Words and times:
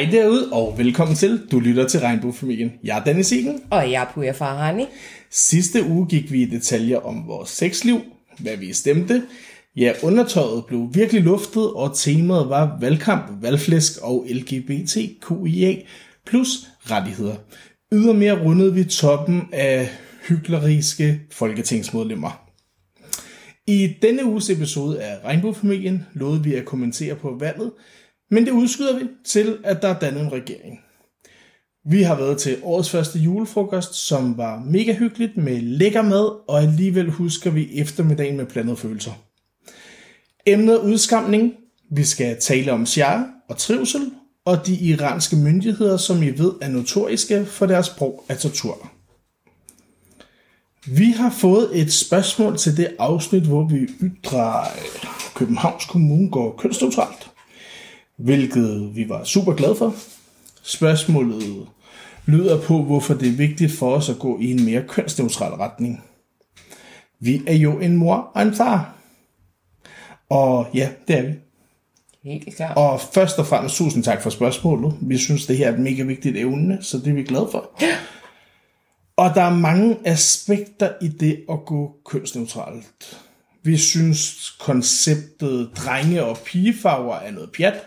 Hej 0.00 0.10
derude, 0.10 0.52
og 0.52 0.78
velkommen 0.78 1.16
til. 1.16 1.40
Du 1.50 1.60
lytter 1.60 1.88
til 1.88 2.00
Regnbuefamilien. 2.00 2.72
Jeg 2.84 2.98
er 2.98 3.04
Dennis 3.04 3.32
Egen. 3.32 3.62
Og 3.70 3.90
jeg 3.90 4.02
er 4.02 4.12
Puja 4.14 4.32
Farhani. 4.32 4.84
Sidste 5.30 5.84
uge 5.84 6.06
gik 6.06 6.32
vi 6.32 6.42
i 6.42 6.44
detaljer 6.44 6.98
om 6.98 7.26
vores 7.26 7.50
sexliv, 7.50 8.00
hvad 8.38 8.56
vi 8.56 8.72
stemte. 8.72 9.22
Ja, 9.76 9.92
undertøjet 10.02 10.64
blev 10.66 10.88
virkelig 10.92 11.22
luftet, 11.22 11.70
og 11.70 11.96
temaet 11.96 12.48
var 12.48 12.78
valgkamp, 12.80 13.42
valgflæsk 13.42 13.92
og 14.02 14.26
LGBTQIA 14.30 15.74
plus 16.26 16.48
rettigheder. 16.90 17.34
Ydermere 17.92 18.44
rundede 18.44 18.74
vi 18.74 18.84
toppen 18.84 19.42
af 19.52 19.88
hykleriske 20.28 21.20
folketingsmedlemmer. 21.30 22.50
I 23.66 23.96
denne 24.02 24.24
uges 24.24 24.50
episode 24.50 25.02
af 25.02 25.24
Regnbuefamilien 25.24 26.06
lovede 26.14 26.44
vi 26.44 26.54
at 26.54 26.64
kommentere 26.64 27.14
på 27.14 27.36
valget, 27.40 27.70
men 28.30 28.46
det 28.46 28.52
udskyder 28.52 28.98
vi 28.98 29.04
til, 29.24 29.58
at 29.64 29.82
der 29.82 29.88
er 29.88 29.98
dannet 29.98 30.22
en 30.22 30.32
regering. 30.32 30.80
Vi 31.84 32.02
har 32.02 32.16
været 32.16 32.38
til 32.38 32.58
årets 32.62 32.90
første 32.90 33.18
julefrokost, 33.18 33.94
som 33.94 34.36
var 34.36 34.62
mega 34.66 34.92
hyggeligt 34.92 35.36
med 35.36 35.60
lækker 35.60 36.02
mad, 36.02 36.48
og 36.48 36.62
alligevel 36.62 37.10
husker 37.10 37.50
vi 37.50 37.68
eftermiddagen 37.80 38.36
med 38.36 38.46
blandede 38.46 38.76
følelser. 38.76 39.12
Emnet 40.46 40.78
udskamning. 40.78 41.54
Vi 41.92 42.04
skal 42.04 42.40
tale 42.40 42.72
om 42.72 42.86
shia 42.86 43.22
og 43.48 43.56
trivsel, 43.56 44.10
og 44.44 44.66
de 44.66 44.74
iranske 44.74 45.36
myndigheder, 45.36 45.96
som 45.96 46.22
I 46.22 46.30
ved 46.30 46.52
er 46.60 46.68
notoriske 46.68 47.46
for 47.46 47.66
deres 47.66 47.88
brug 47.88 48.24
af 48.28 48.38
tortur. 48.38 48.90
Vi 50.86 51.10
har 51.10 51.30
fået 51.30 51.80
et 51.80 51.92
spørgsmål 51.92 52.58
til 52.58 52.76
det 52.76 52.96
afsnit, 52.98 53.42
hvor 53.42 53.68
vi 53.68 53.76
ytrer, 54.00 54.64
Københavns 55.34 55.84
Kommune 55.84 56.30
går 56.30 56.56
kønsneutralt, 56.58 57.29
hvilket 58.24 58.96
vi 58.96 59.08
var 59.08 59.24
super 59.24 59.52
glade 59.54 59.74
for. 59.74 59.94
Spørgsmålet 60.62 61.68
lyder 62.26 62.60
på, 62.60 62.82
hvorfor 62.82 63.14
det 63.14 63.28
er 63.28 63.32
vigtigt 63.32 63.72
for 63.72 63.94
os 63.94 64.08
at 64.08 64.18
gå 64.18 64.38
i 64.40 64.50
en 64.50 64.64
mere 64.64 64.82
kønsneutral 64.88 65.52
retning. 65.52 66.04
Vi 67.20 67.42
er 67.46 67.54
jo 67.54 67.78
en 67.78 67.96
mor 67.96 68.30
og 68.34 68.42
en 68.42 68.54
far. 68.54 68.94
Og 70.30 70.66
ja, 70.74 70.90
det 71.08 71.18
er 71.18 71.22
vi. 71.22 71.34
Helt 72.24 72.56
klart. 72.56 72.76
Og 72.76 73.00
først 73.00 73.38
og 73.38 73.46
fremmest 73.46 73.76
tusind 73.76 74.04
tak 74.04 74.22
for 74.22 74.30
spørgsmålet. 74.30 74.94
Vi 75.00 75.18
synes, 75.18 75.46
det 75.46 75.56
her 75.56 75.68
er 75.68 75.72
et 75.72 75.80
mega 75.80 76.02
vigtigt 76.02 76.36
evne, 76.36 76.78
så 76.82 76.98
det 76.98 77.06
er 77.06 77.14
vi 77.14 77.22
glade 77.22 77.48
for. 77.52 77.70
Og 79.16 79.34
der 79.34 79.42
er 79.42 79.54
mange 79.54 79.98
aspekter 80.04 80.92
i 81.02 81.08
det 81.08 81.44
at 81.50 81.64
gå 81.66 81.96
kønsneutralt. 82.06 83.20
Vi 83.62 83.76
synes, 83.76 84.50
konceptet 84.60 85.70
drenge- 85.76 86.24
og 86.24 86.38
pigefarver 86.46 87.14
er 87.14 87.30
noget 87.30 87.50
pjat. 87.56 87.84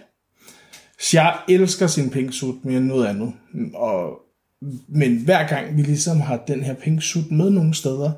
Jeg 1.14 1.38
elsker 1.50 1.88
sin 1.88 2.10
pinksuit 2.10 2.66
mere 2.66 2.78
end 2.78 2.86
noget 2.86 3.08
andet. 3.08 3.34
Og, 3.74 4.22
men 4.88 5.18
hver 5.18 5.48
gang 5.48 5.78
vi 5.78 5.82
ligesom 5.82 6.22
har 6.22 6.38
den 6.38 6.64
her 6.64 6.74
pinksuit 6.74 7.32
med 7.32 7.50
nogle 7.50 7.74
steder, 7.74 8.12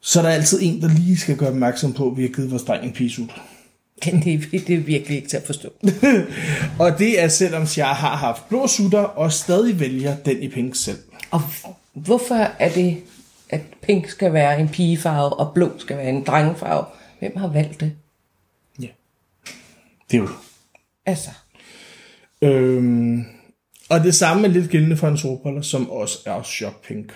så 0.00 0.18
er 0.18 0.22
der 0.22 0.30
altid 0.30 0.58
en, 0.62 0.82
der 0.82 0.88
lige 0.88 1.16
skal 1.16 1.36
gøre 1.36 1.48
opmærksom 1.48 1.92
på, 1.92 2.10
at 2.10 2.16
vi 2.16 2.22
har 2.22 2.28
givet 2.28 2.50
vores 2.50 2.62
dreng 2.62 2.84
en 2.84 2.92
pigesuit. 2.92 3.30
Det 4.04 4.50
det 4.52 4.70
er 4.70 4.78
virkelig 4.78 5.16
ikke 5.16 5.28
til 5.28 5.36
at 5.36 5.46
forstå. 5.46 5.68
Og 6.84 6.98
det 6.98 7.22
er 7.22 7.28
selvom 7.28 7.66
jeg 7.76 7.88
har 7.88 8.16
haft 8.16 8.48
blå 8.48 8.66
sutter 8.66 9.02
og 9.02 9.32
stadig 9.32 9.80
vælger 9.80 10.16
den 10.16 10.42
i 10.42 10.48
pink 10.48 10.74
selv. 10.76 10.98
Og 11.30 11.40
hvorfor 11.92 12.34
er 12.34 12.72
det, 12.72 13.02
at 13.50 13.60
pink 13.82 14.08
skal 14.08 14.32
være 14.32 14.60
en 14.60 14.68
pigefarve, 14.68 15.32
og 15.32 15.54
blå 15.54 15.78
skal 15.78 15.96
være 15.96 16.08
en 16.08 16.24
drengefarve? 16.24 16.84
Hvem 17.18 17.36
har 17.36 17.48
valgt 17.48 17.80
det? 17.80 17.92
Ja. 18.80 18.86
Det 20.10 20.16
er 20.16 20.22
jo 20.22 20.28
Altså, 21.08 21.30
Øhm, 22.42 23.24
og 23.90 24.00
det 24.00 24.14
samme 24.14 24.48
er 24.48 24.52
lidt 24.52 24.70
gældende 24.70 24.96
for 24.96 25.08
en 25.08 25.18
solbriller, 25.18 25.62
som 25.62 25.90
også 25.90 26.18
er 26.26 26.42
chok 26.42 26.86
pink. 26.86 27.12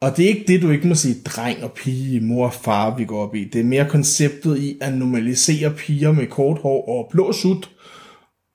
Og 0.00 0.16
det 0.16 0.24
er 0.24 0.28
ikke 0.28 0.44
det, 0.46 0.62
du 0.62 0.70
ikke 0.70 0.88
må 0.88 0.94
sige 0.94 1.22
dreng 1.24 1.64
og 1.64 1.72
pige, 1.72 2.20
mor 2.20 2.46
og 2.46 2.54
far, 2.54 2.96
vi 2.96 3.04
går 3.04 3.22
op 3.22 3.34
i. 3.34 3.44
Det 3.44 3.60
er 3.60 3.64
mere 3.64 3.88
konceptet 3.88 4.58
i 4.58 4.78
at 4.80 4.94
normalisere 4.94 5.74
piger 5.74 6.12
med 6.12 6.26
kort 6.26 6.58
hår 6.58 6.88
og 6.88 7.08
blå 7.10 7.32
sut, 7.32 7.70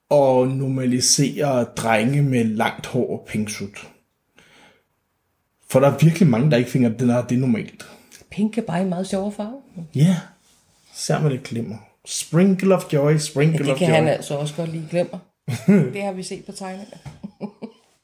og 0.09 0.47
normalisere 0.47 1.63
drenge 1.63 2.21
med 2.21 2.43
langt 2.43 2.85
hår 2.85 3.19
og 3.19 3.25
pink 3.27 3.49
sut. 3.49 3.87
For 5.69 5.79
der 5.79 5.87
er 5.87 5.97
virkelig 5.97 6.27
mange, 6.27 6.51
der 6.51 6.57
ikke 6.57 6.69
finder, 6.69 6.89
at 6.89 6.99
det 6.99 7.09
er, 7.09 7.27
det 7.27 7.39
normalt. 7.39 7.89
pink 8.31 8.57
er 8.57 8.61
bare 8.61 8.81
en 8.81 8.89
meget 8.89 9.07
sjovere 9.07 9.31
farve. 9.31 9.61
Ja, 9.95 10.17
ser 10.93 11.21
man 11.21 11.31
det 11.31 11.43
glimmer. 11.43 11.77
Sprinkle 12.07 12.75
of 12.75 12.93
joy, 12.93 13.17
sprinkle 13.17 13.57
Ja, 13.57 13.63
det 13.63 13.71
of 13.71 13.77
kan 13.77 13.87
joy. 13.87 13.95
han 13.95 14.07
altså 14.07 14.35
også 14.35 14.55
godt 14.55 14.71
lide 14.71 14.87
glemmer. 14.89 15.19
det 15.93 16.01
har 16.01 16.11
vi 16.11 16.23
set 16.23 16.45
på 16.45 16.51
tegninger. 16.51 16.97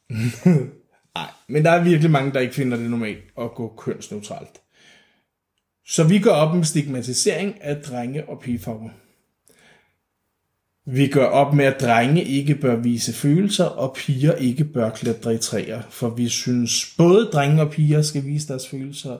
Nej, 1.15 1.27
men 1.47 1.65
der 1.65 1.71
er 1.71 1.83
virkelig 1.83 2.11
mange, 2.11 2.31
der 2.33 2.39
ikke 2.39 2.53
finder 2.53 2.77
det 2.77 2.89
normalt 2.89 3.23
at 3.39 3.51
gå 3.55 3.73
kønsneutralt. 3.77 4.61
Så 5.87 6.03
vi 6.03 6.19
går 6.19 6.31
op 6.31 6.55
med 6.55 6.63
stigmatisering 6.63 7.61
af 7.61 7.77
drenge 7.77 8.29
og 8.29 8.39
pigefarver. 8.39 8.89
Vi 10.85 11.07
gør 11.07 11.25
op 11.25 11.53
med, 11.53 11.65
at 11.65 11.81
drenge 11.81 12.23
ikke 12.23 12.55
bør 12.55 12.75
vise 12.75 13.13
følelser, 13.13 13.65
og 13.65 13.93
piger 13.95 14.35
ikke 14.35 14.65
bør 14.65 14.89
klatre 14.89 15.33
i 15.33 15.37
træer. 15.37 15.81
For 15.89 16.09
vi 16.09 16.29
synes, 16.29 16.93
både 16.97 17.25
drenge 17.25 17.61
og 17.61 17.71
piger 17.71 18.01
skal 18.01 18.25
vise 18.25 18.47
deres 18.47 18.67
følelser. 18.67 19.17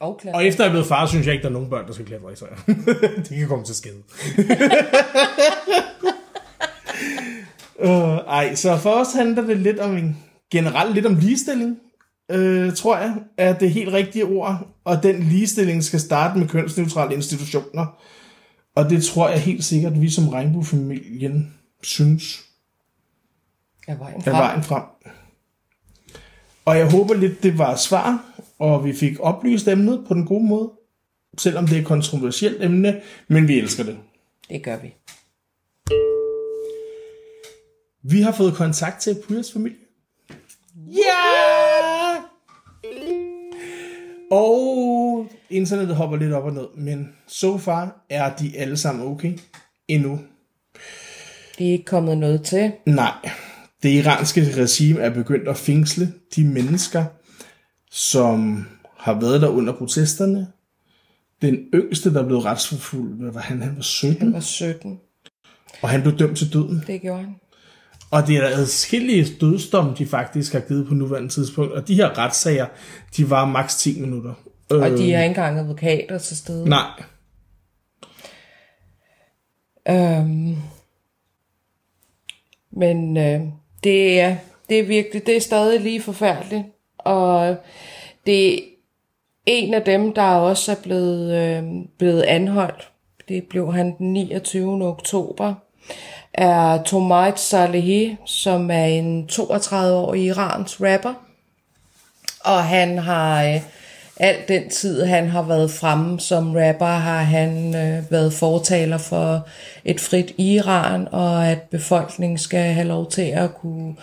Og 0.00 0.18
klar. 0.18 0.32
Og 0.32 0.46
efter 0.46 0.64
jeg 0.64 0.68
er 0.68 0.72
blevet 0.72 0.86
far, 0.86 1.06
synes 1.06 1.26
jeg 1.26 1.34
ikke, 1.34 1.42
der 1.42 1.48
er 1.48 1.52
nogen 1.52 1.70
børn, 1.70 1.86
der 1.86 1.92
skal 1.92 2.06
klatre 2.06 2.32
i 2.32 2.36
træer. 2.36 2.56
det 3.28 3.38
kan 3.38 3.48
komme 3.48 3.64
til 3.64 3.74
skade. 3.74 4.02
uh, 7.78 8.16
ej, 8.38 8.54
så 8.54 8.76
for 8.76 8.90
os 8.90 9.12
handler 9.12 9.42
det 9.42 9.56
lidt 9.56 9.78
om 9.78 9.96
en, 9.96 10.16
generelt 10.50 10.94
lidt 10.94 11.06
om 11.06 11.14
ligestilling, 11.14 11.78
øh, 12.30 12.74
tror 12.74 12.96
jeg, 12.96 13.14
er 13.36 13.58
det 13.58 13.70
helt 13.70 13.92
rigtige 13.92 14.24
ord. 14.24 14.68
Og 14.84 15.02
den 15.02 15.22
ligestilling 15.22 15.84
skal 15.84 16.00
starte 16.00 16.38
med 16.38 16.48
kønsneutrale 16.48 17.14
institutioner. 17.14 18.00
Og 18.74 18.90
det 18.90 19.04
tror 19.04 19.28
jeg 19.28 19.40
helt 19.40 19.64
sikkert, 19.64 20.00
vi 20.00 20.10
som 20.10 20.28
regnbuefamilien 20.28 21.54
synes 21.82 22.44
er 23.88 23.96
vejen 23.96 24.16
er 24.16 24.22
frem. 24.22 24.34
vejen 24.34 24.62
frem. 24.62 24.82
Og 26.64 26.78
jeg 26.78 26.90
håber 26.90 27.14
lidt, 27.14 27.42
det 27.42 27.58
var 27.58 27.76
svar, 27.76 28.24
og 28.58 28.84
vi 28.84 28.92
fik 28.92 29.20
oplyst 29.20 29.68
emnet 29.68 30.04
på 30.08 30.14
den 30.14 30.26
gode 30.26 30.46
måde. 30.46 30.70
Selvom 31.38 31.66
det 31.66 31.76
er 31.76 31.80
et 31.80 31.86
kontroversielt 31.86 32.64
emne, 32.64 33.00
men 33.28 33.48
vi 33.48 33.58
elsker 33.58 33.84
det. 33.84 33.98
Det 34.48 34.62
gør 34.62 34.76
vi. 34.76 34.94
Vi 38.02 38.20
har 38.20 38.32
fået 38.32 38.54
kontakt 38.54 39.00
til 39.00 39.16
Puyas 39.26 39.52
familie. 39.52 39.78
Ja! 40.86 41.48
Og 44.30 45.26
internettet 45.50 45.96
hopper 45.96 46.16
lidt 46.16 46.32
op 46.32 46.44
og 46.44 46.52
ned, 46.52 46.66
men 46.76 47.08
so 47.26 47.58
far 47.58 48.04
er 48.10 48.36
de 48.36 48.52
alle 48.56 48.76
sammen 48.76 49.06
okay 49.06 49.38
endnu. 49.88 50.20
Det 51.58 51.68
er 51.68 51.72
ikke 51.72 51.84
kommet 51.84 52.18
noget 52.18 52.42
til. 52.42 52.72
Nej, 52.86 53.30
det 53.82 53.88
iranske 53.88 54.40
regime 54.56 55.00
er 55.00 55.10
begyndt 55.10 55.48
at 55.48 55.56
fængsle 55.56 56.12
de 56.36 56.44
mennesker, 56.44 57.04
som 57.90 58.66
har 58.96 59.20
været 59.20 59.42
der 59.42 59.48
under 59.48 59.72
protesterne. 59.72 60.46
Den 61.42 61.54
yngste, 61.74 62.14
der 62.14 62.26
blev 62.26 62.38
retsforfulgt, 62.38 63.20
hvad 63.22 63.32
var 63.32 63.40
han? 63.40 63.62
Han 63.62 63.76
var 63.76 63.82
17, 63.82 64.18
Han 64.20 64.32
var 64.32 64.40
17. 64.40 65.00
og 65.82 65.88
han 65.88 66.02
blev 66.02 66.18
dømt 66.18 66.38
til 66.38 66.52
døden. 66.52 66.84
Det 66.86 67.00
gjorde 67.00 67.20
han. 67.20 67.34
Og 68.10 68.26
det 68.26 68.36
er 68.36 68.40
der 68.40 68.56
adskillige 68.56 69.26
dødsdomme, 69.40 69.94
de 69.98 70.06
faktisk 70.06 70.52
har 70.52 70.60
givet 70.60 70.86
på 70.88 70.94
nuværende 70.94 71.28
tidspunkt. 71.28 71.72
Og 71.72 71.88
de 71.88 71.94
her 71.94 72.18
retssager, 72.18 72.66
de 73.16 73.30
var 73.30 73.44
maks 73.44 73.76
10 73.76 74.00
minutter. 74.00 74.34
Og 74.70 74.90
de 74.90 75.12
har 75.12 75.22
ikke 75.22 75.24
engang 75.24 75.58
advokater 75.58 76.18
til 76.18 76.36
stede. 76.36 76.68
Nej, 76.68 77.02
Øhm, 79.90 80.56
men 82.70 83.16
øh, 83.16 83.40
det, 83.84 84.20
er, 84.20 84.36
det 84.68 84.78
er 84.78 84.86
virkelig, 84.86 85.26
det 85.26 85.36
er 85.36 85.40
stadig 85.40 85.80
lige 85.80 86.02
forfærdeligt. 86.02 86.64
Og 86.98 87.56
det 88.26 88.54
er 88.54 88.60
en 89.46 89.74
af 89.74 89.82
dem, 89.82 90.12
der 90.12 90.22
også 90.22 90.72
er 90.72 90.76
blevet, 90.82 91.34
øh, 91.34 91.62
blevet 91.98 92.22
anholdt. 92.22 92.88
Det 93.28 93.44
blev 93.44 93.72
han 93.72 93.94
den 93.98 94.12
29. 94.12 94.86
oktober 94.86 95.54
er 96.34 96.82
Tomait 96.82 97.40
Salehi, 97.40 98.16
som 98.26 98.70
er 98.70 98.84
en 98.84 99.28
32-årig 99.32 100.24
iransk 100.24 100.80
rapper. 100.80 101.14
Og 102.40 102.64
han 102.64 102.98
har 102.98 103.44
øh, 103.44 103.60
alt 104.16 104.48
den 104.48 104.70
tid, 104.70 105.04
han 105.04 105.28
har 105.28 105.42
været 105.42 105.70
fremme 105.70 106.20
som 106.20 106.54
rapper, 106.54 106.86
har 106.86 107.22
han 107.22 107.74
øh, 107.76 108.12
været 108.12 108.32
fortaler 108.32 108.98
for 108.98 109.48
et 109.84 110.00
frit 110.00 110.34
Iran, 110.38 111.08
og 111.12 111.46
at 111.46 111.62
befolkningen 111.62 112.38
skal 112.38 112.72
have 112.72 112.86
lov 112.86 113.10
til 113.10 113.22
at 113.22 113.54
kunne 113.54 113.94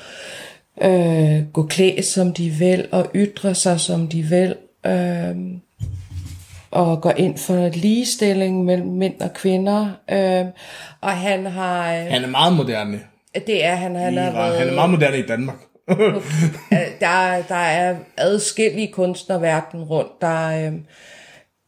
øh, 0.81 1.43
gå 1.53 1.63
klædt 1.63 2.05
som 2.05 2.33
de 2.33 2.49
vil, 2.49 2.87
og 2.91 3.11
ytre 3.15 3.55
sig 3.55 3.79
som 3.79 4.07
de 4.07 4.21
vil. 4.21 4.55
Øh, 4.85 5.35
og 6.71 7.01
går 7.01 7.11
ind 7.11 7.37
for 7.37 7.69
ligestilling 7.69 8.65
mellem 8.65 8.87
mænd 8.87 9.21
og 9.21 9.33
kvinder. 9.33 9.91
Øh, 10.11 10.45
og 11.01 11.11
han 11.11 11.45
har... 11.45 11.93
Øh, 11.93 12.05
Han 12.05 12.23
er 12.23 12.27
meget 12.27 12.53
moderne. 12.55 12.99
det 13.47 13.65
er 13.65 13.75
han, 13.75 13.95
han 13.95 14.13
i 14.13 14.15
Iran. 14.15 14.33
været... 14.33 14.57
Han 14.59 14.67
er 14.67 14.73
meget 14.73 14.89
moderne 14.89 15.19
i 15.19 15.25
Danmark. 15.25 15.55
Øh, 16.71 16.79
der, 16.99 17.41
der 17.47 17.55
er 17.55 17.95
adskillige 18.17 18.91
kunstnere 18.91 19.41
verden 19.41 19.83
rundt, 19.83 20.21
der, 20.21 20.67
øh, 20.67 20.73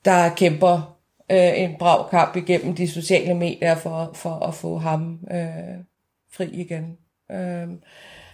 der 0.06 0.30
kæmper 0.30 0.98
øh, 1.32 1.62
en 1.62 1.76
brav 1.80 2.10
kamp 2.10 2.36
igennem 2.36 2.76
de 2.76 2.88
sociale 2.88 3.34
medier 3.34 3.76
for, 3.76 4.12
for 4.16 4.46
at 4.48 4.54
få 4.54 4.78
ham 4.78 5.20
øh, 5.32 5.78
fri 6.34 6.46
igen. 6.46 6.98
Øh, 7.32 7.68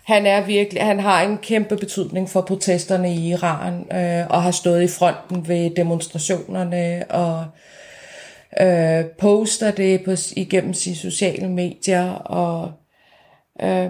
han 0.04 0.26
er 0.26 0.46
virkelig, 0.46 0.84
han 0.84 1.00
har 1.00 1.22
en 1.22 1.38
kæmpe 1.38 1.78
betydning 1.78 2.30
for 2.30 2.42
protesterne 2.42 3.14
i 3.16 3.30
Iran, 3.30 3.74
øh, 3.74 4.28
og 4.30 4.44
har 4.44 4.52
stået 4.52 4.84
i 4.84 4.88
fronten 4.88 5.48
ved 5.48 5.76
demonstrationerne, 5.76 7.06
og 7.10 7.46
øh, 8.62 9.06
poster 9.06 9.72
det 9.72 10.04
på, 10.04 10.12
igennem 10.36 10.74
sine 10.74 10.96
sociale 10.96 11.50
medier, 11.50 12.12
og 12.14 12.72
øh, 13.62 13.90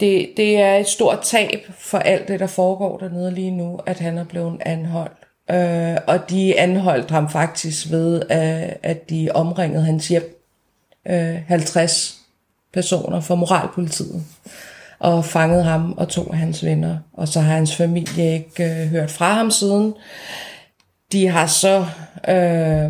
det, 0.00 0.30
det 0.36 0.60
er 0.60 0.74
et 0.74 0.88
stort 0.88 1.20
tab 1.22 1.60
for 1.78 1.98
alt 1.98 2.28
det, 2.28 2.40
der 2.40 2.46
foregår 2.46 2.98
dernede 2.98 3.30
lige 3.30 3.50
nu, 3.50 3.80
at 3.86 3.98
han 3.98 4.18
er 4.18 4.24
blevet 4.24 4.62
anholdt. 4.66 5.18
Øh, 5.50 5.96
og 6.06 6.30
de 6.30 6.60
anholdt 6.60 7.10
ham 7.10 7.30
faktisk 7.30 7.90
ved, 7.90 8.22
at, 8.28 8.78
at 8.82 9.10
de 9.10 9.28
omringede 9.34 9.84
hans 9.84 10.08
hjem. 10.08 10.34
Øh, 11.06 11.36
50 11.46 12.18
personer 12.72 13.20
fra 13.20 13.34
moralpolitiet. 13.34 14.24
Og 14.98 15.24
fangede 15.24 15.62
ham 15.62 15.92
og 15.92 16.08
to 16.08 16.32
af 16.32 16.38
hans 16.38 16.64
venner. 16.64 16.98
Og 17.12 17.28
så 17.28 17.40
har 17.40 17.54
hans 17.54 17.76
familie 17.76 18.32
ikke 18.32 18.64
øh, 18.64 18.88
hørt 18.88 19.10
fra 19.10 19.32
ham 19.32 19.50
siden. 19.50 19.94
De 21.12 21.28
har 21.28 21.46
så 21.46 21.86
øh, 22.28 22.84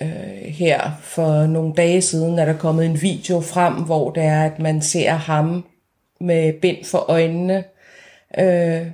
øh, 0.00 0.52
her 0.52 0.90
for 1.00 1.46
nogle 1.46 1.74
dage 1.74 2.02
siden, 2.02 2.38
er 2.38 2.44
der 2.44 2.58
kommet 2.58 2.86
en 2.86 3.02
video 3.02 3.40
frem, 3.40 3.74
hvor 3.74 4.10
det 4.10 4.22
er, 4.22 4.44
at 4.44 4.58
man 4.58 4.82
ser 4.82 5.10
ham 5.10 5.66
med 6.20 6.52
bind 6.52 6.84
for 6.84 6.98
øjnene 6.98 7.64
øh, 8.38 8.86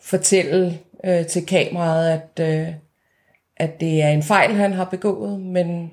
fortælle 0.00 0.78
øh, 1.04 1.26
til 1.26 1.46
kameraet, 1.46 2.10
at, 2.10 2.58
øh, 2.58 2.74
at 3.56 3.80
det 3.80 4.02
er 4.02 4.08
en 4.08 4.22
fejl, 4.22 4.54
han 4.54 4.72
har 4.72 4.84
begået, 4.84 5.40
men 5.40 5.90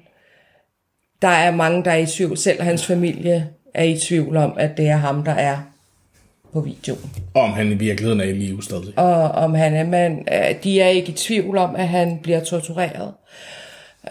der 1.21 1.27
er 1.27 1.51
mange, 1.51 1.83
der 1.85 1.91
er 1.91 1.97
i 1.97 2.05
tvivl. 2.05 2.37
Selv 2.37 2.61
hans 2.61 2.85
familie 2.85 3.49
er 3.75 3.83
i 3.83 3.99
tvivl 3.99 4.37
om, 4.37 4.53
at 4.57 4.77
det 4.77 4.87
er 4.87 4.97
ham, 4.97 5.23
der 5.23 5.31
er 5.31 5.57
på 6.53 6.61
videoen. 6.61 7.11
Om 7.33 7.53
han 7.53 7.71
i 7.71 7.75
virkeligheden 7.75 8.21
er 8.21 8.25
i 8.25 8.33
live 8.33 8.63
stadig. 8.63 8.99
Og 8.99 9.31
om 9.31 9.53
han 9.53 9.73
er, 9.73 9.83
men 9.83 10.27
øh, 10.33 10.63
de 10.63 10.81
er 10.81 10.87
ikke 10.87 11.11
i 11.11 11.15
tvivl 11.15 11.57
om, 11.57 11.75
at 11.75 11.87
han 11.87 12.19
bliver 12.23 12.43
tortureret. 12.43 13.13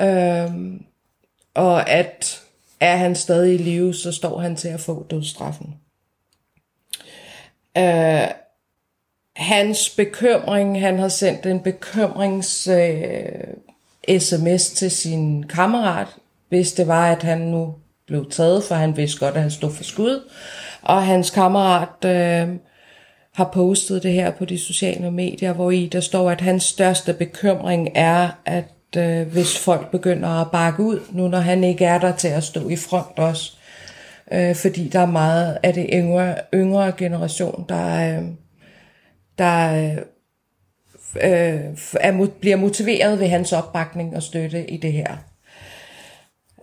Øhm, 0.00 0.82
og 1.54 1.90
at 1.90 2.40
er 2.80 2.96
han 2.96 3.14
stadig 3.14 3.54
i 3.54 3.58
live, 3.58 3.94
så 3.94 4.12
står 4.12 4.38
han 4.38 4.56
til 4.56 4.68
at 4.68 4.80
få 4.80 5.06
dødsstraffen. 5.10 5.74
Øh, 7.78 8.28
hans 9.36 9.90
bekymring, 9.90 10.80
han 10.80 10.98
har 10.98 11.08
sendt 11.08 11.46
en 11.46 11.60
bekymrings 11.60 12.68
øh, 12.68 14.18
sms 14.18 14.70
til 14.70 14.90
sin 14.90 15.42
kammerat, 15.42 16.08
hvis 16.48 16.72
det 16.72 16.86
var, 16.86 17.12
at 17.12 17.22
han 17.22 17.38
nu 17.38 17.74
blev 18.06 18.30
taget, 18.30 18.64
for 18.64 18.74
han 18.74 18.96
vidste 18.96 19.20
godt, 19.20 19.34
at 19.34 19.42
han 19.42 19.50
stod 19.50 19.70
for 19.70 19.84
skud. 19.84 20.30
Og 20.82 21.06
hans 21.06 21.30
kammerat 21.30 22.04
øh, 22.04 22.56
har 23.34 23.50
postet 23.54 24.02
det 24.02 24.12
her 24.12 24.30
på 24.30 24.44
de 24.44 24.58
sociale 24.58 25.10
medier, 25.10 25.52
hvor 25.52 25.70
i 25.70 25.86
der 25.86 26.00
står, 26.00 26.30
at 26.30 26.40
hans 26.40 26.62
største 26.62 27.12
bekymring 27.12 27.88
er, 27.94 28.28
at 28.44 28.96
øh, 28.96 29.32
hvis 29.32 29.58
folk 29.58 29.90
begynder 29.90 30.28
at 30.28 30.50
bakke 30.50 30.82
ud, 30.82 31.00
nu 31.12 31.28
når 31.28 31.38
han 31.38 31.64
ikke 31.64 31.84
er 31.84 31.98
der 31.98 32.12
til 32.12 32.28
at 32.28 32.44
stå 32.44 32.68
i 32.68 32.76
front 32.76 33.18
også, 33.18 33.52
øh, 34.32 34.54
fordi 34.54 34.88
der 34.88 35.00
er 35.00 35.06
meget 35.06 35.58
af 35.62 35.74
det 35.74 35.90
yngre, 35.92 36.34
yngre 36.54 36.92
generation, 36.92 37.64
der, 37.68 38.18
øh, 38.18 38.24
der 39.38 39.84
øh, 39.84 39.96
øh 41.16 41.76
er, 42.00 42.26
bliver 42.40 42.56
motiveret 42.56 43.20
ved 43.20 43.28
hans 43.28 43.52
opbakning 43.52 44.16
og 44.16 44.22
støtte 44.22 44.70
i 44.70 44.76
det 44.76 44.92
her. 44.92 45.16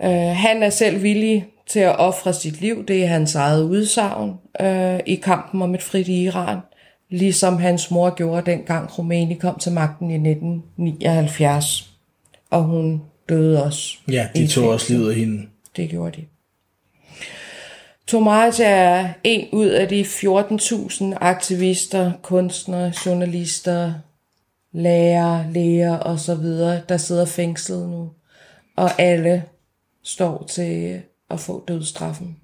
Øh, 0.04 0.36
han 0.36 0.64
er 0.64 0.70
selv 0.70 1.04
villig 1.04 1.48
til 1.68 1.80
at 1.80 2.00
ofre 2.00 2.34
sit 2.34 2.62
liv, 2.62 2.86
det 2.86 3.04
er 3.04 3.08
hans 3.08 3.36
eget 3.36 3.64
udsagn 3.64 4.34
øh, 4.62 5.00
i 5.06 5.16
kampen 5.16 5.62
om 5.62 5.76
et 5.76 5.82
frit 5.82 6.08
Iran, 6.08 6.58
ligesom 7.10 7.58
hans 7.58 7.92
mor 7.92 8.16
gjorde 8.16 8.52
dengang 8.52 8.90
Khomeini 8.90 9.34
kom 9.34 9.60
til 9.60 9.72
magten 9.72 10.12
i 10.12 10.32
1979. 10.32 11.94
Og 12.50 12.64
hun 12.64 13.02
døde 13.30 13.64
også. 13.64 13.98
Ja, 14.12 14.28
de 14.36 14.48
tog 14.48 14.70
også 14.70 14.94
livet 14.94 15.10
af 15.10 15.16
hende. 15.16 15.48
Det 15.76 15.90
gjorde 15.90 16.22
de. 16.22 16.26
Tomas 18.08 18.60
er 18.64 19.10
en 19.24 19.48
ud 19.52 19.68
af 19.68 19.88
de 19.88 20.02
14.000 20.02 21.04
aktivister, 21.22 22.12
kunstnere, 22.22 22.94
journalister, 23.06 23.94
lærere, 24.74 25.46
læger 25.54 25.98
og 25.98 26.20
så 26.20 26.36
videre, 26.36 26.82
der 26.90 26.98
sidder 26.98 27.26
fængslet 27.26 27.90
nu. 27.90 28.10
Og 28.76 29.02
alle 29.02 29.44
står 30.04 30.46
til 30.50 31.02
at 31.30 31.40
få 31.40 31.64
dødsstraffen. 31.68 32.38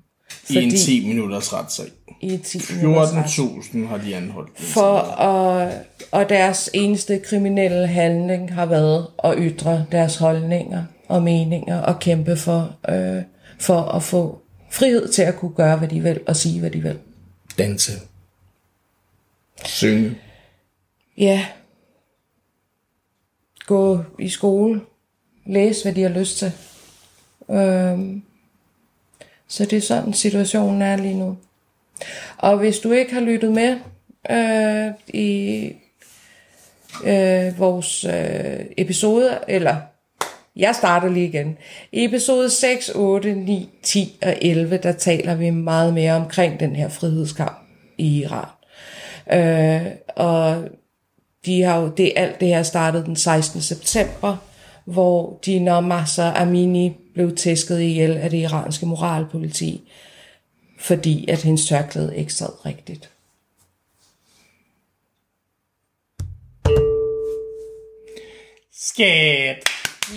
I 0.49 0.55
en 0.55 0.71
10 0.71 1.07
minutters 1.07 1.53
retssag. 1.53 1.85
i 2.21 2.33
et 2.33 2.41
10 2.43 2.61
minutters 2.75 3.13
ret. 3.13 3.25
14.000 3.25 3.87
har 3.87 3.97
de 3.97 4.15
anholdt. 4.15 4.59
For 4.59 4.97
at, 4.99 5.83
og 6.11 6.29
deres 6.29 6.69
eneste 6.73 7.19
kriminelle 7.19 7.87
handling 7.87 8.53
har 8.53 8.65
været 8.65 9.07
at 9.23 9.35
ytre 9.37 9.85
deres 9.91 10.15
holdninger 10.15 10.83
og 11.07 11.23
meninger 11.23 11.81
og 11.81 11.99
kæmpe 11.99 12.37
for, 12.37 12.75
øh, 12.89 13.23
for 13.59 13.81
at 13.81 14.03
få 14.03 14.41
frihed 14.69 15.07
til 15.07 15.21
at 15.21 15.35
kunne 15.35 15.53
gøre, 15.55 15.77
hvad 15.77 15.87
de 15.87 15.99
vil 16.01 16.19
og 16.27 16.35
sige, 16.35 16.59
hvad 16.59 16.71
de 16.71 16.81
vil. 16.81 16.99
Danse. 17.57 17.91
Synge. 19.65 20.15
Ja. 21.17 21.45
Gå 23.65 24.03
i 24.19 24.29
skole. 24.29 24.81
Læse, 25.45 25.83
hvad 25.83 25.93
de 25.93 26.01
har 26.01 26.09
lyst 26.09 26.37
til. 26.37 26.51
Øhm, 27.51 28.23
så 29.47 29.65
det 29.65 29.77
er 29.77 29.81
sådan, 29.81 30.13
situationen 30.13 30.81
er 30.81 30.95
lige 30.95 31.19
nu. 31.19 31.37
Og 32.37 32.57
hvis 32.57 32.79
du 32.79 32.91
ikke 32.91 33.13
har 33.13 33.21
lyttet 33.21 33.51
med 33.51 33.77
øh, 34.29 34.93
i 35.07 35.71
øh, 37.05 37.59
vores 37.59 38.05
øh, 38.05 38.65
episoder, 38.77 39.37
eller 39.47 39.75
jeg 40.55 40.75
starter 40.75 41.09
lige 41.09 41.27
igen. 41.27 41.57
I 41.91 42.05
episode 42.05 42.49
6, 42.49 42.89
8, 42.95 43.35
9, 43.35 43.69
10 43.83 44.17
og 44.21 44.37
11, 44.41 44.77
der 44.77 44.91
taler 44.91 45.35
vi 45.35 45.49
meget 45.49 45.93
mere 45.93 46.13
omkring 46.13 46.59
den 46.59 46.75
her 46.75 46.89
frihedskamp 46.89 47.57
i 47.97 48.19
Iran. 48.19 48.47
Øh, 49.33 49.91
og 50.15 50.69
de 51.45 51.61
har 51.61 51.81
jo, 51.81 51.87
det, 51.87 52.13
alt 52.15 52.39
det 52.39 52.47
her 52.47 52.63
startede 52.63 53.05
den 53.05 53.15
16. 53.15 53.61
september, 53.61 54.37
hvor 54.85 55.39
Dina 55.45 55.79
Massa 55.79 56.31
Amini 56.35 56.97
blev 57.17 57.35
tæsket 57.35 57.81
ihjel 57.81 58.17
af 58.17 58.29
det 58.29 58.37
iranske 58.37 58.85
moralpoliti, 58.85 59.91
fordi 60.79 61.27
at 61.29 61.41
hendes 61.43 61.67
tørklæde 61.67 62.17
ikke 62.17 62.33
sad 62.33 62.65
rigtigt. 62.65 63.09
Skat. 68.73 69.63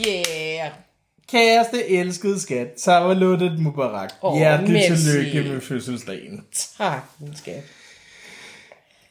Yeah! 0.06 0.70
Kæreste 1.28 1.88
elskede 1.88 2.40
skat. 2.40 2.80
Savaluttet 2.80 3.58
Mubarak. 3.60 4.12
Åh, 4.22 4.38
Hjertelig 4.38 4.72
merci. 4.72 5.04
tillykke 5.04 5.52
med 5.52 5.60
fødselsdagen. 5.60 6.44
Tak, 6.78 7.02
min 7.18 7.36
skat. 7.36 7.64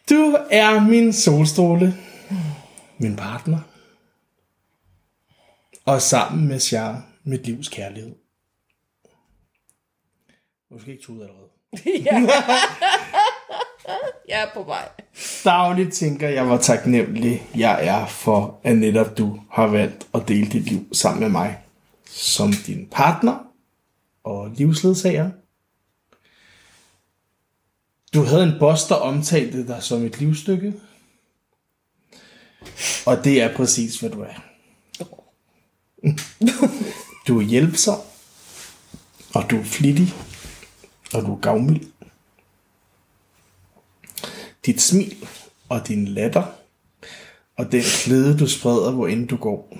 Du 0.10 0.38
er 0.52 0.80
min 0.80 1.14
solstråle. 1.14 1.96
Min 2.98 3.16
partner. 3.16 3.60
Og 5.86 6.02
sammen 6.02 6.48
med 6.48 6.60
Char, 6.60 7.09
mit 7.30 7.46
livs 7.46 7.68
kærlighed. 7.68 8.16
Skal 10.80 10.94
ikke 10.94 11.04
tude 11.04 11.22
allerede. 11.24 11.50
Jeg 14.30 14.42
er 14.42 14.54
på 14.54 14.64
vej. 14.64 14.90
Dagligt 15.44 15.94
tænker 15.94 16.30
jeg, 16.30 16.46
hvor 16.46 16.58
taknemmelig 16.58 17.48
jeg 17.56 17.88
er 17.88 18.08
for, 18.08 18.60
at 18.64 18.78
netop 18.78 19.18
du 19.18 19.40
har 19.52 19.68
valgt 19.68 20.08
at 20.14 20.28
dele 20.28 20.52
dit 20.52 20.64
liv 20.64 20.94
sammen 20.94 21.22
med 21.22 21.30
mig. 21.30 21.64
Som 22.06 22.54
din 22.54 22.88
partner 22.92 23.38
og 24.24 24.50
livsledsager. 24.50 25.32
Du 28.14 28.24
havde 28.24 28.44
en 28.44 28.60
boss, 28.60 28.88
der 28.88 28.96
omtalte 28.96 29.68
dig 29.68 29.84
som 29.84 30.06
et 30.06 30.20
livsstykke. 30.20 30.74
Og 33.06 33.24
det 33.24 33.42
er 33.42 33.56
præcis, 33.56 34.00
hvad 34.00 34.10
du 34.10 34.22
er. 34.22 34.44
Du 37.30 37.40
er 37.40 37.44
hjælpsom, 37.44 38.00
og 39.36 39.50
du 39.50 39.60
er 39.60 39.64
flittig, 39.64 40.14
og 41.14 41.22
du 41.22 41.36
er 41.36 41.40
gavmild. 41.40 41.88
Dit 44.66 44.82
smil 44.82 45.28
og 45.70 45.88
din 45.88 46.08
latter 46.08 46.44
Og 47.56 47.72
den 47.72 47.84
glæde, 48.06 48.38
du 48.38 48.48
spreder, 48.48 48.92
hvor 48.92 49.08
end 49.08 49.28
du 49.28 49.36
går, 49.36 49.78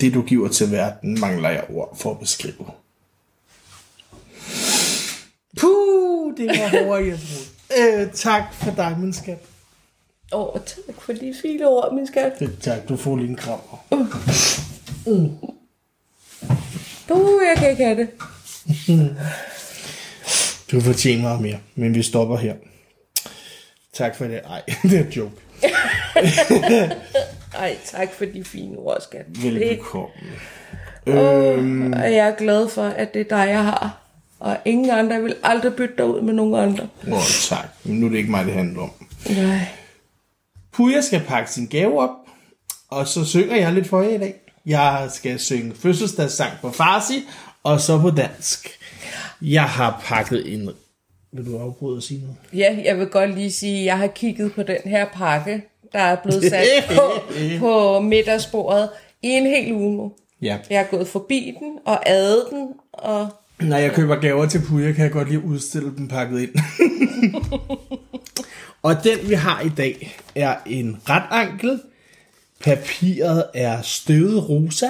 det 0.00 0.14
du 0.14 0.22
giver 0.22 0.48
til 0.48 0.70
verden, 0.70 1.20
mangler 1.20 1.50
jeg 1.50 1.64
ord 1.70 1.96
for 1.96 2.10
at 2.10 2.18
beskrive. 2.18 2.66
Puh, 5.60 6.36
det 6.36 6.46
var 6.46 6.68
hårdere, 6.68 7.06
jeg 7.06 7.18
troede. 7.18 8.02
Øh, 8.02 8.12
tak 8.12 8.54
for 8.54 8.70
dig, 8.70 8.96
min 8.98 9.12
skat. 9.12 9.38
Åh, 10.32 10.54
oh, 10.54 10.60
tak 10.60 11.02
for 11.02 11.12
de 11.12 11.34
fine 11.42 11.68
ord, 11.68 11.94
min 11.94 12.06
skat. 12.06 12.32
Det, 12.38 12.58
tak, 12.60 12.88
du 12.88 12.96
får 12.96 13.16
lige 13.16 13.28
en 13.28 13.36
kram. 13.36 13.60
Uh, 15.06 15.49
jeg 17.16 17.56
kan 17.56 17.70
ikke 17.70 17.84
have 17.84 17.96
det. 17.96 18.08
Du 20.72 20.80
fortjener 20.80 21.22
meget 21.22 21.40
mere, 21.40 21.58
men 21.74 21.94
vi 21.94 22.02
stopper 22.02 22.36
her. 22.36 22.54
Tak 23.92 24.16
for 24.16 24.24
det. 24.24 24.40
Ej, 24.44 24.62
det 24.82 24.98
er 24.98 25.04
et 25.04 25.16
joke. 25.16 25.34
Ej, 27.58 27.76
tak 27.84 28.12
for 28.12 28.24
de 28.24 28.44
fine 28.44 28.78
ord, 28.78 29.00
skat. 29.00 29.24
Velbekomme. 29.42 30.06
Øhm. 31.06 31.92
Og 31.92 32.12
jeg 32.12 32.28
er 32.28 32.36
glad 32.36 32.68
for, 32.68 32.82
at 32.82 33.14
det 33.14 33.20
er 33.20 33.36
dig, 33.36 33.48
jeg 33.48 33.64
har. 33.64 34.00
Og 34.38 34.56
ingen 34.64 34.90
andre 34.90 35.14
jeg 35.14 35.24
vil 35.24 35.36
aldrig 35.42 35.74
bytte 35.74 35.94
dig 35.98 36.04
ud 36.04 36.22
med 36.22 36.34
nogen 36.34 36.54
andre. 36.54 36.88
Oh, 37.12 37.22
tak. 37.48 37.66
Men 37.84 38.00
nu 38.00 38.06
er 38.06 38.10
det 38.10 38.18
ikke 38.18 38.30
mig, 38.30 38.44
det 38.44 38.54
handler 38.54 38.82
om. 38.82 38.90
Nej. 39.30 39.60
Puja 40.72 41.00
skal 41.00 41.20
pakke 41.20 41.50
sin 41.50 41.66
gave 41.66 42.00
op, 42.00 42.16
og 42.88 43.08
så 43.08 43.24
synger 43.24 43.56
jeg 43.56 43.72
lidt 43.72 43.88
for 43.88 44.02
jer 44.02 44.10
i 44.10 44.18
dag. 44.18 44.34
Jeg 44.66 45.08
skal 45.14 45.38
synge 45.38 45.74
fødselsdagssang 45.74 46.52
på 46.62 46.70
farsi, 46.70 47.28
og 47.62 47.80
så 47.80 47.98
på 47.98 48.10
dansk. 48.10 48.68
Jeg 49.42 49.64
har 49.64 50.02
pakket 50.04 50.52
en... 50.54 50.70
Vil 51.32 51.46
du 51.46 51.58
afbryde 51.58 51.96
og 51.96 52.02
sige 52.02 52.20
noget? 52.20 52.36
Ja, 52.52 52.76
jeg 52.84 52.98
vil 52.98 53.06
godt 53.06 53.34
lige 53.34 53.52
sige, 53.52 53.78
at 53.78 53.84
jeg 53.84 53.98
har 53.98 54.06
kigget 54.06 54.52
på 54.52 54.62
den 54.62 54.78
her 54.84 55.06
pakke, 55.14 55.62
der 55.92 55.98
er 55.98 56.16
blevet 56.16 56.44
sat 56.44 56.66
på, 56.96 57.10
på 57.58 58.00
middagsbordet 58.00 58.88
i 59.22 59.28
en 59.28 59.46
hel 59.46 59.72
uge 59.72 59.96
nu. 59.96 60.12
Ja. 60.42 60.58
Jeg 60.70 60.78
har 60.78 60.86
gået 60.96 61.08
forbi 61.08 61.56
den 61.60 61.78
og 61.86 62.08
adet 62.08 62.44
den, 62.50 62.68
og 62.92 63.28
Når 63.60 63.76
jeg 63.76 63.92
køber 63.92 64.16
gaver 64.16 64.46
til 64.46 64.62
Puja, 64.68 64.92
kan 64.92 65.04
jeg 65.04 65.12
godt 65.12 65.28
lige 65.28 65.44
udstille 65.44 65.96
dem 65.96 66.08
pakket 66.08 66.40
ind. 66.40 66.50
og 68.82 69.04
den 69.04 69.28
vi 69.28 69.34
har 69.34 69.60
i 69.60 69.68
dag 69.68 70.20
er 70.34 70.56
en 70.66 70.96
ret 71.08 71.24
ankel. 71.30 71.80
Papiret 72.64 73.44
er 73.54 73.82
støvet 73.82 74.48
rosa. 74.48 74.88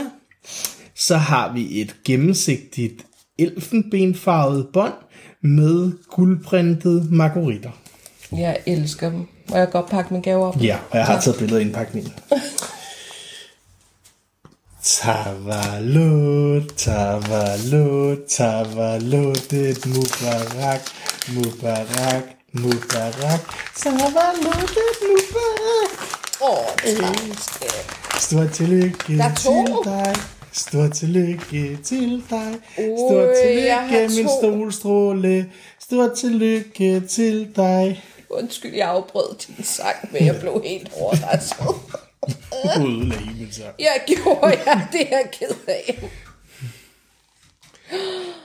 Så 0.95 1.17
har 1.17 1.53
vi 1.53 1.81
et 1.81 1.97
gennemsigtigt 2.05 3.07
elfenbenfarvet 3.39 4.67
bånd 4.73 4.95
med 5.43 5.93
guldprintede 6.11 7.07
margaritter. 7.11 7.71
jeg 8.33 8.59
elsker 8.67 9.11
dem. 9.11 9.27
Må 9.49 9.57
jeg 9.57 9.71
godt 9.71 9.91
pakke 9.91 10.15
min 10.15 10.23
gave 10.23 10.47
op? 10.47 10.62
Ja, 10.62 10.79
og 10.91 10.97
jeg 10.99 11.07
har 11.07 11.21
taget 11.21 11.39
billeder 11.39 11.61
af 11.61 11.65
indpakningen. 11.65 12.12
Tavalot, 14.85 16.62
tavalot, 16.77 18.19
tavalot, 18.29 19.53
et 19.53 19.87
mubarak, 19.87 20.81
mubarak, 21.35 22.25
mubarak, 22.53 23.41
tavalot, 23.77 24.71
et 24.71 24.99
mubarak. 25.03 26.00
Tak, 26.41 26.81
skat. 27.41 28.23
Stort 28.23 28.51
tillykke 28.51 29.17
Der 29.19 29.25
er 29.25 29.35
til 29.35 29.75
dig. 29.85 30.15
Stort 30.53 30.93
tillykke 30.93 31.79
til 31.85 32.23
dig. 32.31 32.55
Stort 32.77 33.29
tillykke, 33.43 34.09
min 34.17 34.27
to. 34.27 34.41
solstråle. 34.41 35.51
Stort 35.81 36.13
tillykke 36.19 37.01
til 37.01 37.49
dig. 37.57 38.05
Undskyld, 38.31 38.75
jeg 38.75 38.89
afbrød 38.89 39.37
din 39.47 39.65
sang, 39.65 39.97
men 40.13 40.27
jeg 40.27 40.41
blev 40.41 40.63
helt 40.65 40.91
overrasket. 41.01 41.67
Udlæg, 42.85 43.19
men 43.39 43.49
så. 43.53 43.63
Jeg 43.79 44.01
gjorde 44.07 44.59
jeg, 44.67 44.87
det 44.93 45.01
er 45.01 45.17
jeg 45.17 45.29
ked 45.33 45.57
af. 45.69 46.03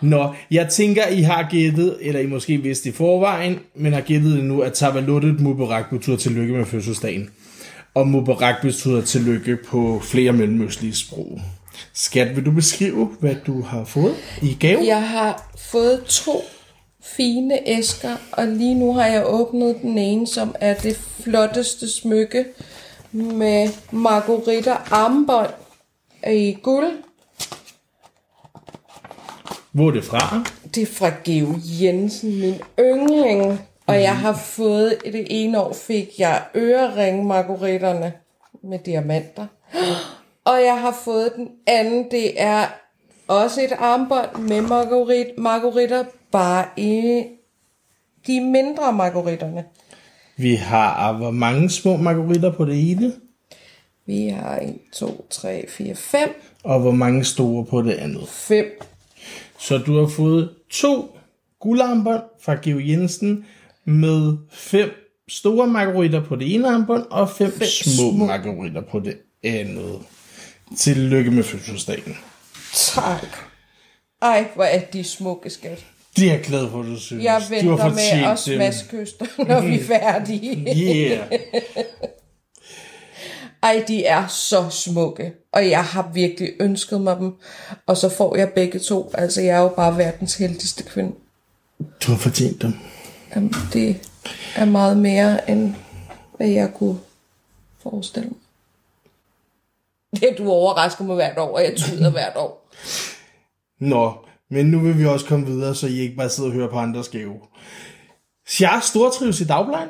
Nå, 0.01 0.33
jeg 0.51 0.69
tænker, 0.69 1.07
I 1.07 1.21
har 1.21 1.47
gættet, 1.51 1.97
eller 2.01 2.19
I 2.19 2.25
måske 2.25 2.57
vidste 2.57 2.89
i 2.89 2.91
forvejen, 2.91 3.59
men 3.75 3.93
har 3.93 4.01
gættet 4.01 4.35
det 4.37 4.43
nu, 4.43 4.61
at 4.61 4.73
Tavaluttet 4.73 5.39
Mubarak 5.39 5.89
betyder 5.89 6.17
tillykke 6.17 6.53
med 6.53 6.65
fødselsdagen. 6.65 7.29
Og 7.95 8.07
Mubarak 8.07 8.61
betyder 8.61 9.01
tillykke 9.01 9.57
på 9.67 9.99
flere 10.03 10.31
mellemøstlige 10.31 10.95
sprog. 10.95 11.41
Skat, 11.93 12.35
vil 12.35 12.45
du 12.45 12.51
beskrive, 12.51 13.05
hvad 13.19 13.35
du 13.47 13.61
har 13.61 13.83
fået 13.85 14.15
i 14.41 14.57
gave? 14.59 14.85
Jeg 14.85 15.09
har 15.09 15.51
fået 15.57 16.03
to 16.03 16.41
fine 17.03 17.69
æsker, 17.69 18.15
og 18.31 18.47
lige 18.47 18.75
nu 18.75 18.93
har 18.93 19.05
jeg 19.05 19.23
åbnet 19.25 19.77
den 19.81 19.97
ene, 19.97 20.27
som 20.27 20.55
er 20.59 20.73
det 20.73 20.97
flotteste 20.97 21.89
smykke 21.89 22.45
med 23.11 23.69
margarita 23.91 24.71
armbånd 24.91 25.53
i 26.27 26.57
guld. 26.63 26.91
Hvor 29.71 29.87
er 29.87 29.91
det 29.91 30.03
fra? 30.03 30.43
Det 30.75 30.83
er 30.83 30.93
fra 30.93 31.11
Geo 31.23 31.55
Jensen, 31.81 32.39
min 32.39 32.55
yndling. 32.79 33.59
Og 33.87 34.01
jeg 34.01 34.17
har 34.17 34.33
fået, 34.33 34.97
det 35.05 35.27
ene 35.29 35.61
år 35.61 35.73
fik 35.73 36.19
jeg 36.19 36.43
ørering 36.55 37.25
margaritterne 37.25 38.13
med 38.63 38.79
diamanter. 38.79 39.47
Og 40.45 40.61
jeg 40.65 40.81
har 40.81 41.01
fået 41.03 41.33
den 41.35 41.49
anden, 41.67 42.11
det 42.11 42.41
er 42.41 42.65
også 43.27 43.61
et 43.61 43.71
armbånd 43.71 44.37
med 44.37 44.61
margarit, 44.61 45.27
margaritter, 45.37 46.03
bare 46.31 46.65
i 46.77 47.23
de 48.27 48.41
mindre 48.41 48.93
margaritterne. 48.93 49.65
Vi 50.37 50.55
har 50.55 51.13
hvor 51.13 51.31
mange 51.31 51.69
små 51.69 51.97
margaritter 51.97 52.51
på 52.51 52.65
det 52.65 52.91
ene, 52.91 53.13
Vi 54.05 54.27
har 54.27 54.59
1, 54.59 54.79
2, 54.93 55.25
3, 55.29 55.65
4, 55.69 55.95
5. 55.95 56.29
og 56.63 56.79
hvor 56.79 56.91
mange 56.91 57.23
store 57.23 57.65
på 57.65 57.81
det 57.81 57.93
andet. 57.93 58.27
5. 58.29 58.65
Så 59.59 59.77
du 59.77 59.99
har 59.99 60.07
fået 60.07 60.49
to 60.69 61.17
guldarmbånd 61.59 62.23
fra 62.41 62.55
Geo 62.55 62.79
Jensen 62.79 63.45
med 63.85 64.37
fem 64.51 64.89
store 65.29 65.67
margaritter 65.67 66.23
på 66.23 66.35
det 66.35 66.53
ene 66.55 66.67
armbånd 66.67 67.05
og 67.09 67.29
fem, 67.29 67.51
fem 67.51 67.67
små, 67.67 68.11
små. 68.11 68.25
margaritter 68.25 68.81
på 68.81 68.99
det 68.99 69.17
andet. 69.43 69.99
Tillykke 70.77 71.31
med 71.31 71.43
fødselsdagen. 71.43 72.17
Tak. 72.73 73.27
Ej, 74.21 74.47
hvor 74.55 74.63
er 74.63 74.79
de 74.79 75.03
smukke, 75.03 75.49
skat. 75.49 75.85
Det 76.15 76.27
er 76.27 76.31
jeg 76.31 76.41
glad 76.43 76.69
for, 76.69 76.81
du 76.81 76.99
synes. 76.99 77.23
Jeg 77.23 77.41
du 77.63 77.69
har 77.75 77.89
venter 77.89 78.15
med 78.23 78.31
at 78.31 78.39
smaske 78.39 78.89
kyster, 78.89 79.25
når 79.47 79.61
vi 79.61 79.79
er 79.79 79.83
færdige. 79.99 80.75
Yeah. 80.77 81.27
Ej, 83.63 83.83
de 83.87 84.05
er 84.05 84.27
så 84.27 84.69
smukke, 84.69 85.33
og 85.53 85.69
jeg 85.69 85.83
har 85.85 86.11
virkelig 86.13 86.51
ønsket 86.59 87.01
mig 87.01 87.17
dem. 87.19 87.31
Og 87.85 87.97
så 87.97 88.09
får 88.09 88.35
jeg 88.35 88.49
begge 88.49 88.79
to. 88.79 89.11
Altså, 89.13 89.41
jeg 89.41 89.57
er 89.57 89.61
jo 89.61 89.67
bare 89.67 89.97
verdens 89.97 90.35
heldigste 90.35 90.83
kvinde. 90.83 91.11
Du 91.79 92.11
har 92.11 92.17
fortjent 92.17 92.61
dem. 92.61 92.73
Jamen, 93.35 93.53
det 93.73 94.09
er 94.55 94.65
meget 94.65 94.97
mere, 94.97 95.49
end 95.49 95.75
hvad 96.37 96.47
jeg 96.47 96.73
kunne 96.73 96.97
forestille 97.83 98.29
mig. 98.29 98.39
Det 100.21 100.37
du 100.37 100.49
overrasker 100.49 101.03
mig 101.03 101.15
hvert 101.15 101.37
år, 101.37 101.55
og 101.55 101.63
jeg 101.63 101.73
tyder 101.77 102.11
hvert 102.17 102.35
år. 102.35 102.69
Nå, 103.79 104.13
men 104.49 104.65
nu 104.65 104.79
vil 104.79 104.97
vi 104.99 105.05
også 105.05 105.25
komme 105.25 105.45
videre, 105.45 105.75
så 105.75 105.87
I 105.87 105.99
ikke 105.99 106.15
bare 106.15 106.29
sidder 106.29 106.49
og 106.49 106.55
hører 106.55 106.69
på 106.69 106.79
andres 106.79 107.09
gave. 107.09 107.35
Sjærs 108.47 108.83
stortrives 108.85 109.41
i 109.41 109.45
dagplejen. 109.45 109.89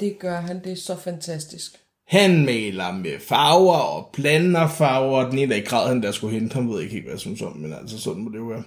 Det 0.00 0.18
gør 0.18 0.40
han, 0.40 0.64
det 0.64 0.72
er 0.72 0.76
så 0.76 0.96
fantastisk. 0.96 1.72
Han 2.08 2.44
maler 2.44 2.92
med 2.92 3.20
farver 3.20 3.76
og 3.76 4.10
blander 4.12 4.68
farver. 4.68 5.30
Den 5.30 5.38
ene 5.38 5.54
dag 5.54 5.64
græd 5.66 5.88
han, 5.88 6.02
der 6.02 6.12
skulle 6.12 6.40
hente 6.40 6.54
ham. 6.54 6.72
ved 6.72 6.80
ikke 6.80 6.92
helt, 6.92 7.04
hvad 7.04 7.12
jeg 7.12 7.20
synes 7.20 7.42
om, 7.42 7.56
men 7.56 7.72
altså 7.72 8.00
sådan 8.00 8.22
må 8.22 8.30
det 8.30 8.38
jo 8.38 8.44
være. 8.44 8.62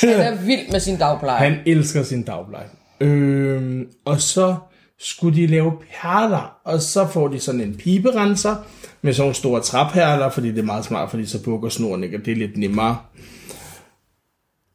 Han 0.00 0.34
er 0.34 0.44
vild 0.44 0.72
med 0.72 0.80
sin 0.80 0.98
dagpleje. 0.98 1.50
Han 1.50 1.58
elsker 1.66 2.02
sin 2.02 2.22
dagpleje. 2.22 2.68
Øhm, 3.06 3.86
og 4.04 4.20
så 4.20 4.54
skulle 4.98 5.36
de 5.36 5.46
lave 5.46 5.72
perler, 6.02 6.56
og 6.64 6.80
så 6.82 7.06
får 7.06 7.28
de 7.28 7.38
sådan 7.40 7.60
en 7.60 7.74
piberenser 7.74 8.56
med 9.02 9.12
sådan 9.12 9.22
nogle 9.24 9.34
store 9.34 9.60
træperler, 9.60 10.30
fordi 10.30 10.48
det 10.48 10.58
er 10.58 10.62
meget 10.62 10.84
smart, 10.84 11.10
fordi 11.10 11.26
så 11.26 11.42
bukker 11.42 11.68
snoren 11.68 12.04
ikke, 12.04 12.16
og 12.18 12.24
det 12.24 12.32
er 12.32 12.36
lidt 12.36 12.56
nemmere. 12.56 12.96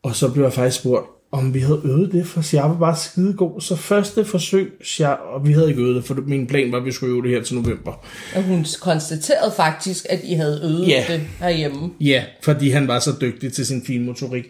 Og 0.03 0.15
så 0.15 0.31
blev 0.33 0.43
jeg 0.43 0.53
faktisk 0.53 0.79
spurgt, 0.79 1.05
om 1.31 1.53
vi 1.53 1.59
havde 1.59 1.81
øvet 1.85 2.11
det, 2.11 2.27
for 2.27 2.41
Sjar 2.41 2.67
var 2.67 2.77
bare 2.79 2.95
skide 2.95 3.33
god. 3.33 3.61
Så 3.61 3.75
første 3.75 4.25
forsøg, 4.25 4.71
Sjar, 4.83 5.13
og 5.13 5.47
vi 5.47 5.53
havde 5.53 5.69
ikke 5.69 5.81
øvet 5.81 5.95
det, 5.95 6.03
for 6.05 6.15
min 6.27 6.47
plan 6.47 6.71
var, 6.71 6.77
at 6.77 6.85
vi 6.85 6.91
skulle 6.91 7.13
øve 7.13 7.23
det 7.23 7.31
her 7.31 7.43
til 7.43 7.55
november. 7.55 8.05
Og 8.35 8.43
hun 8.43 8.65
konstaterede 8.81 9.51
faktisk, 9.55 10.05
at 10.09 10.19
I 10.23 10.33
havde 10.33 10.59
øvet 10.63 10.87
Ja. 10.87 11.03
det 11.07 11.21
herhjemme. 11.39 11.89
Ja, 12.01 12.23
fordi 12.43 12.69
han 12.69 12.87
var 12.87 12.99
så 12.99 13.11
dygtig 13.21 13.53
til 13.53 13.65
sin 13.65 13.83
finmotorik. 13.85 14.45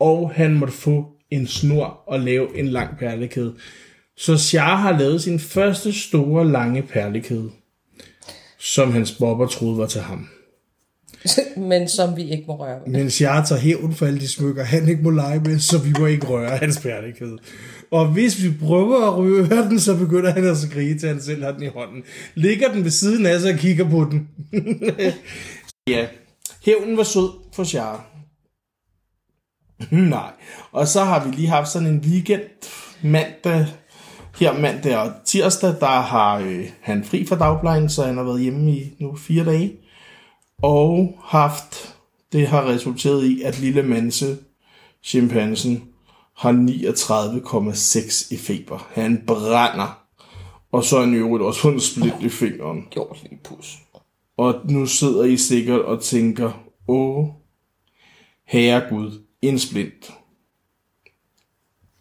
Og 0.00 0.32
han 0.34 0.54
måtte 0.54 0.74
få 0.74 1.06
en 1.32 1.46
snor 1.46 2.02
og 2.06 2.20
lave 2.20 2.58
en 2.58 2.68
lang 2.68 2.98
perlekæde. 2.98 3.54
Så 4.16 4.36
Shah 4.36 4.78
har 4.78 4.98
lavet 4.98 5.22
sin 5.22 5.38
første 5.38 5.92
store, 5.92 6.52
lange 6.52 6.82
perlekæde, 6.82 7.50
som 8.58 8.92
hans 8.92 9.12
bobber 9.12 9.46
troede 9.46 9.78
var 9.78 9.86
til 9.86 10.00
ham. 10.00 10.28
men 11.70 11.88
som 11.88 12.16
vi 12.16 12.30
ikke 12.30 12.44
må 12.46 12.56
røre 12.56 12.80
ved. 12.80 12.92
Mens 12.92 13.20
jeg 13.20 13.44
tager 13.48 13.60
hævn 13.60 13.94
for 13.94 14.06
alle 14.06 14.20
de 14.20 14.28
smykker, 14.28 14.64
han 14.64 14.88
ikke 14.88 15.02
må 15.02 15.10
lege 15.10 15.40
med, 15.40 15.58
så 15.58 15.78
vi 15.78 15.92
må 15.98 16.06
ikke 16.06 16.26
røre 16.26 16.56
hans 16.56 16.80
perlekæde. 16.80 17.38
Og 17.90 18.12
hvis 18.12 18.42
vi 18.42 18.50
prøver 18.66 19.06
at 19.06 19.16
røre 19.16 19.68
den, 19.70 19.80
så 19.80 19.96
begynder 19.96 20.30
han 20.30 20.44
at 20.44 20.56
skrige 20.56 20.98
til, 20.98 21.06
at 21.06 21.12
han 21.12 21.22
selv 21.22 21.44
har 21.44 21.52
den 21.52 21.62
i 21.62 21.66
hånden. 21.66 22.02
Ligger 22.34 22.72
den 22.72 22.84
ved 22.84 22.90
siden 22.90 23.26
af 23.26 23.40
sig 23.40 23.52
og 23.52 23.58
kigger 23.58 23.90
på 23.90 24.06
den. 24.10 24.28
ja, 25.94 26.06
hævnen 26.64 26.96
var 26.96 27.02
sød 27.02 27.28
for 27.52 27.64
Chara. 27.64 28.11
Nej. 30.16 30.32
Og 30.72 30.88
så 30.88 31.04
har 31.04 31.24
vi 31.24 31.34
lige 31.34 31.48
haft 31.48 31.68
sådan 31.68 31.88
en 31.88 31.98
weekend 31.98 32.42
mandag, 33.02 33.66
her 34.40 34.58
mandag 34.58 34.96
og 34.96 35.12
tirsdag, 35.24 35.74
der 35.80 36.00
har 36.00 36.38
øh, 36.38 36.68
han 36.80 37.04
fri 37.04 37.26
fra 37.26 37.36
dagplejen, 37.36 37.88
så 37.88 38.04
han 38.04 38.16
har 38.16 38.24
været 38.24 38.40
hjemme 38.40 38.70
i 38.70 38.96
nu 38.98 39.16
fire 39.16 39.44
dage. 39.44 39.72
Og 40.62 41.18
haft, 41.24 41.96
det 42.32 42.48
har 42.48 42.66
resulteret 42.66 43.24
i, 43.24 43.42
at 43.42 43.60
lille 43.60 43.82
Manse, 43.82 44.36
chimpansen, 45.02 45.84
har 46.36 46.52
39,6 46.52 48.34
i 48.34 48.36
feber. 48.36 48.88
Han 48.92 49.22
brænder. 49.26 49.98
Og 50.72 50.84
så 50.84 50.96
er 50.96 51.00
han 51.00 51.14
i 51.14 51.16
øvrigt 51.16 51.44
også 51.44 51.60
fået 51.60 51.74
en 51.74 51.80
split 51.80 52.14
i 52.20 52.28
fingeren. 52.28 52.86
Gjort 52.90 53.22
lige 53.22 53.40
pus. 53.44 53.78
Og 54.36 54.54
nu 54.64 54.86
sidder 54.86 55.24
I 55.24 55.36
sikkert 55.36 55.80
og 55.80 56.02
tænker, 56.02 56.52
åh, 56.88 57.26
herre 58.46 58.82
Gud, 58.90 59.21
en 59.42 59.58
splint. 59.58 60.12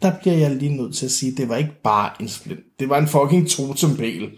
Der 0.01 0.19
bliver 0.21 0.37
jeg 0.37 0.51
lige 0.51 0.77
nødt 0.77 0.95
til 0.95 1.05
at 1.05 1.11
sige, 1.11 1.31
at 1.31 1.37
det 1.37 1.49
var 1.49 1.57
ikke 1.57 1.81
bare 1.83 2.21
en 2.21 2.29
splint. 2.29 2.79
Det 2.79 2.89
var 2.89 2.97
en 2.97 3.07
fucking 3.07 3.49
totempæl, 3.49 4.31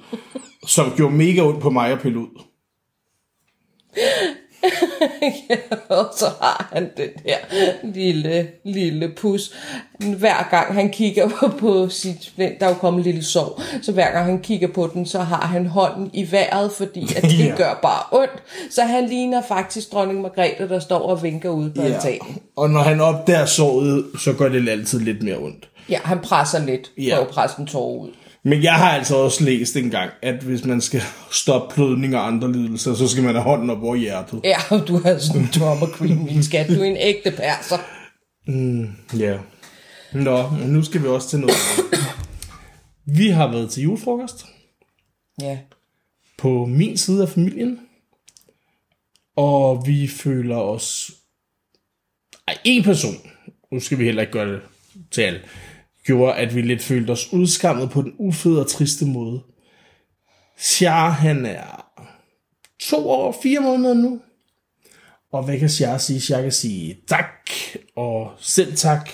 som 0.67 0.95
gjorde 0.95 1.15
mega 1.15 1.41
ondt 1.41 1.61
på 1.61 1.69
mig 1.69 1.91
at 1.91 2.01
pille 2.01 2.19
ud 2.19 2.41
og 5.89 6.05
så 6.19 6.25
har 6.41 6.69
han 6.73 6.89
den 6.97 7.09
her 7.25 7.37
lille, 7.83 8.47
lille 8.63 9.11
pus. 9.17 9.53
Hver 10.17 10.47
gang 10.51 10.73
han 10.73 10.89
kigger 10.89 11.29
på, 11.29 11.47
på 11.47 11.89
sit 11.89 12.31
der 12.37 12.51
er 12.59 12.67
jo 12.69 12.73
kommet 12.75 12.99
en 12.99 13.03
lille 13.05 13.23
sov, 13.23 13.61
så 13.81 13.91
hver 13.91 14.11
gang 14.11 14.25
han 14.25 14.39
kigger 14.39 14.67
på 14.67 14.89
den, 14.93 15.05
så 15.05 15.19
har 15.19 15.47
han 15.47 15.65
hånden 15.65 16.09
i 16.13 16.31
vejret, 16.31 16.71
fordi 16.71 17.07
at 17.15 17.21
det 17.31 17.39
Ja. 17.39 17.53
gør 17.57 17.79
bare 17.81 18.19
ondt. 18.21 18.43
Så 18.71 18.81
han 18.81 19.05
ligner 19.09 19.41
faktisk 19.47 19.91
dronning 19.91 20.21
Margrethe, 20.21 20.69
der 20.69 20.79
står 20.79 20.99
og 20.99 21.23
vinker 21.23 21.49
ude 21.49 21.71
på 21.75 21.81
ja. 21.81 21.93
altanen. 21.93 22.37
Og 22.55 22.69
når 22.69 22.79
han 22.81 23.01
opdager 23.01 23.45
såret, 23.45 24.05
så 24.19 24.33
gør 24.33 24.49
det 24.49 24.69
altid 24.69 24.99
lidt 24.99 25.23
mere 25.23 25.37
ondt. 25.37 25.69
Ja, 25.89 25.99
han 26.03 26.19
presser 26.19 26.65
lidt 26.65 26.91
Ja. 26.97 27.17
for 27.17 27.21
at 27.21 27.27
presse 27.27 27.59
en 27.59 27.67
tår 27.67 27.97
ud. 27.97 28.09
Men 28.43 28.63
jeg 28.63 28.73
har 28.73 28.89
altså 28.89 29.15
også 29.15 29.43
læst 29.43 29.75
engang, 29.75 30.11
at 30.21 30.43
hvis 30.43 30.65
man 30.65 30.81
skal 30.81 31.01
stoppe 31.31 31.75
blødning 31.75 32.15
og 32.15 32.27
andre 32.27 32.51
lidelser, 32.51 32.95
så 32.95 33.07
skal 33.07 33.23
man 33.23 33.35
have 33.35 33.43
hånden 33.43 33.69
op 33.69 33.83
over 33.83 33.95
hjertet. 33.95 34.41
Ja, 34.43 34.57
og 34.69 34.87
du 34.87 34.95
er 34.95 35.17
sådan 35.17 35.41
en 35.41 35.61
og 35.61 35.87
Cream, 35.87 36.17
min 36.17 36.43
skat. 36.43 36.67
Du 36.67 36.73
er 36.81 36.83
en 36.83 36.97
ægte 36.97 37.31
perser. 37.31 37.77
Ja. 39.17 39.37
Nå, 40.13 40.49
men 40.49 40.69
nu 40.69 40.83
skal 40.83 41.03
vi 41.03 41.07
også 41.07 41.29
til 41.29 41.39
noget. 41.39 41.55
Vi 43.05 43.29
har 43.29 43.51
været 43.51 43.69
til 43.69 43.83
julefrokost 43.83 44.45
Ja. 45.41 45.57
på 46.37 46.65
min 46.65 46.97
side 46.97 47.21
af 47.21 47.29
familien. 47.29 47.79
Og 49.35 49.83
vi 49.87 50.07
føler 50.07 50.55
os... 50.57 51.11
Ej, 52.47 52.57
en 52.63 52.83
person, 52.83 53.15
nu 53.71 53.79
skal 53.79 53.99
vi 53.99 54.03
heller 54.03 54.21
ikke 54.21 54.33
gøre 54.33 54.53
det 54.53 54.61
til 55.11 55.21
alle, 55.21 55.41
gjorde, 56.03 56.35
at 56.35 56.55
vi 56.55 56.61
lidt 56.61 56.81
følte 56.81 57.11
os 57.11 57.33
udskammet 57.33 57.89
på 57.89 58.01
den 58.01 58.15
ufede 58.17 58.61
og 58.61 58.67
triste 58.67 59.05
måde. 59.05 59.43
Sjar, 60.57 61.09
han 61.09 61.45
er 61.45 61.85
to 62.79 63.09
år, 63.09 63.35
fire 63.43 63.59
måneder 63.59 63.93
nu. 63.93 64.21
Og 65.31 65.43
hvad 65.43 65.59
kan 65.59 65.69
Sjar 65.69 65.97
sige? 65.97 66.21
Sjar 66.21 66.41
kan 66.41 66.51
sige 66.51 66.97
tak, 67.07 67.49
og 67.95 68.31
selv 68.39 68.75
tak, 68.75 69.09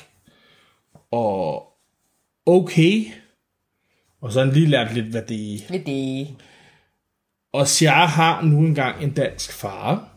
og 1.12 1.68
okay. 2.46 3.06
Og 4.22 4.32
så 4.32 4.40
har 4.40 4.46
han 4.46 4.56
lige 4.56 4.68
lært 4.68 4.94
lidt, 4.94 5.06
hvad 5.06 5.22
det 5.22 5.66
Ved 5.70 5.80
det. 5.80 6.36
og 7.54 7.68
Shah 7.68 8.10
har 8.10 8.42
nu 8.42 8.58
engang 8.58 9.04
en 9.04 9.12
dansk 9.12 9.54
far 9.54 10.10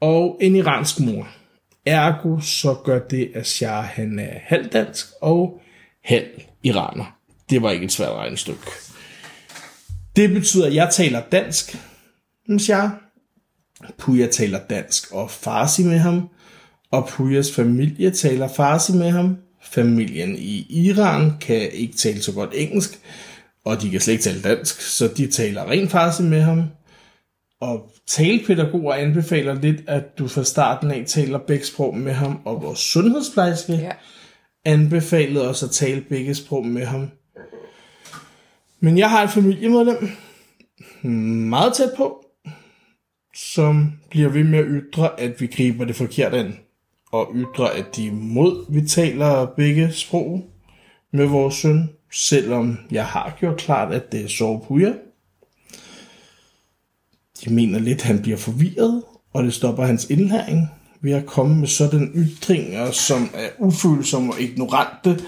og 0.00 0.38
en 0.40 0.56
iransk 0.56 1.00
mor. 1.00 1.28
Ergo 1.86 2.40
så 2.40 2.74
gør 2.84 2.98
det, 2.98 3.30
at 3.34 3.46
Shah 3.46 3.84
han 3.84 4.18
er 4.18 4.38
halvdansk 4.42 5.06
og 5.20 5.60
halv 6.04 6.40
iraner. 6.62 7.18
Det 7.50 7.62
var 7.62 7.70
ikke 7.70 7.84
et 7.84 7.92
svært 7.92 8.12
regnestykke. 8.12 8.62
Det 10.16 10.30
betyder, 10.30 10.66
at 10.66 10.74
jeg 10.74 10.88
taler 10.92 11.22
dansk 11.32 11.76
med 12.48 12.58
Shah. 12.58 12.90
Puja 13.98 14.26
taler 14.26 14.58
dansk 14.70 15.12
og 15.12 15.30
farsi 15.30 15.82
med 15.82 15.98
ham. 15.98 16.28
Og 16.90 17.08
Pujas 17.08 17.54
familie 17.54 18.10
taler 18.10 18.48
farsi 18.48 18.92
med 18.92 19.10
ham. 19.10 19.36
Familien 19.62 20.36
i 20.36 20.66
Iran 20.70 21.32
kan 21.40 21.70
ikke 21.72 21.96
tale 21.96 22.22
så 22.22 22.32
godt 22.32 22.50
engelsk, 22.54 22.98
og 23.64 23.82
de 23.82 23.90
kan 23.90 24.00
slet 24.00 24.12
ikke 24.12 24.24
tale 24.24 24.42
dansk, 24.42 24.80
så 24.80 25.08
de 25.16 25.26
taler 25.26 25.70
rent 25.70 25.90
farsi 25.90 26.22
med 26.22 26.42
ham. 26.42 26.62
Og 27.64 27.90
talepædagoger 28.06 28.94
anbefaler 28.94 29.54
lidt, 29.54 29.80
at 29.86 30.18
du 30.18 30.28
fra 30.28 30.44
starten 30.44 30.90
af 30.90 31.04
taler 31.06 31.38
begge 31.38 31.64
sprog 31.64 31.96
med 31.96 32.12
ham, 32.12 32.40
og 32.44 32.62
vores 32.62 32.78
sundhedsplejerske 32.78 33.72
Ja. 33.72 33.90
anbefalede 34.64 35.48
os 35.48 35.62
at 35.62 35.70
tale 35.70 36.00
begge 36.00 36.34
sprog 36.34 36.66
med 36.66 36.84
ham. 36.84 37.10
Men 38.80 38.98
jeg 38.98 39.10
har 39.10 39.22
et 39.22 39.30
familiemedlem, 39.30 40.08
meget 41.48 41.74
tæt 41.74 41.90
på, 41.96 42.26
som 43.36 43.92
bliver 44.10 44.28
ved 44.28 44.44
med 44.44 44.58
at 44.58 44.64
ytre, 44.68 45.20
at 45.20 45.40
vi 45.40 45.46
griber 45.46 45.84
det 45.84 45.96
forkert 45.96 46.34
an. 46.34 46.58
Og 47.12 47.32
ytre, 47.34 47.74
at 47.74 47.96
de 47.96 48.06
er 48.06 48.10
imod, 48.10 48.72
vi 48.72 48.86
taler 48.88 49.46
begge 49.46 49.92
sprog 49.92 50.44
med 51.12 51.26
vores 51.26 51.54
søn, 51.54 51.90
selvom 52.12 52.78
jeg 52.90 53.06
har 53.06 53.36
gjort 53.40 53.56
klart, 53.56 53.94
at 53.94 54.12
det 54.12 54.24
er 54.24 54.28
sovepuja. 54.28 54.92
De 57.44 57.54
mener 57.54 57.78
lidt, 57.78 58.02
han 58.02 58.22
bliver 58.22 58.36
forvirret, 58.36 59.02
og 59.32 59.44
det 59.44 59.54
stopper 59.54 59.84
hans 59.84 60.10
indlæring 60.10 60.68
ved 61.00 61.12
at 61.12 61.26
komme 61.26 61.56
med 61.56 61.68
sådan 61.68 62.12
ytringer, 62.14 62.90
som 62.90 63.30
er 63.34 63.48
ufølsomme 63.58 64.32
og 64.32 64.40
ignorante. 64.40 65.18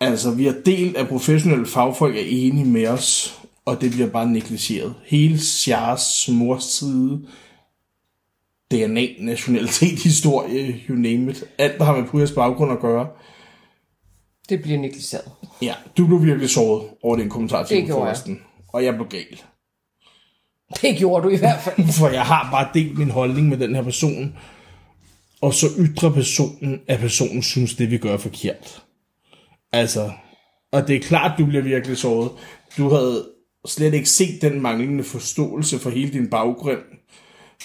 Altså, 0.00 0.30
vi 0.30 0.44
har 0.44 0.54
delt, 0.66 0.96
at 0.96 1.08
professionelle 1.08 1.66
fagfolk 1.66 2.16
er 2.16 2.24
enige 2.26 2.64
med 2.64 2.86
os, 2.86 3.38
og 3.64 3.80
det 3.80 3.90
bliver 3.90 4.08
bare 4.08 4.30
negligeret. 4.30 4.94
Hele 5.06 5.38
Sjars 5.38 6.28
mors 6.32 6.64
side, 6.64 7.26
DNA, 8.70 9.06
nationalitet, 9.20 9.98
historie, 9.98 10.80
you 10.88 10.96
name 10.96 11.30
it. 11.30 11.44
Alt, 11.58 11.78
der 11.78 11.84
har 11.84 11.96
med 11.96 12.08
Pujas 12.08 12.32
baggrund 12.32 12.72
at 12.72 12.80
gøre. 12.80 13.08
Det 14.48 14.62
bliver 14.62 14.78
negligeret. 14.78 15.30
Ja, 15.62 15.74
du 15.96 16.06
blev 16.06 16.22
virkelig 16.22 16.50
såret 16.50 16.88
over 17.02 17.16
den 17.16 17.28
kommentar 17.28 17.64
til 17.64 17.76
Det 17.76 17.86
gjorde 17.86 18.06
jeg. 18.06 18.36
Og 18.68 18.84
jeg 18.84 18.94
blev 18.94 19.08
gal. 19.08 19.42
Det 20.82 20.96
gjorde 20.96 21.24
du 21.24 21.28
i 21.28 21.36
hvert 21.36 21.60
fald. 21.60 21.86
For 21.98 22.08
jeg 22.08 22.22
har 22.22 22.48
bare 22.50 22.68
delt 22.74 22.98
min 22.98 23.10
holdning 23.10 23.48
med 23.48 23.56
den 23.56 23.74
her 23.74 23.82
person. 23.82 24.36
Og 25.40 25.54
så 25.54 25.66
ytrer 25.78 26.10
personen, 26.10 26.80
at 26.88 27.00
personen 27.00 27.42
synes, 27.42 27.74
det 27.74 27.90
vi 27.90 27.98
gør 27.98 28.12
er 28.12 28.18
forkert. 28.18 28.82
Altså, 29.72 30.10
og 30.72 30.88
det 30.88 30.96
er 30.96 31.00
klart, 31.00 31.38
du 31.38 31.46
bliver 31.46 31.62
virkelig 31.62 31.96
såret. 31.96 32.30
Du 32.78 32.90
havde 32.90 33.28
slet 33.66 33.94
ikke 33.94 34.08
set 34.08 34.42
den 34.42 34.60
manglende 34.60 35.04
forståelse 35.04 35.78
for 35.78 35.90
hele 35.90 36.12
din 36.12 36.30
baggrund. 36.30 36.78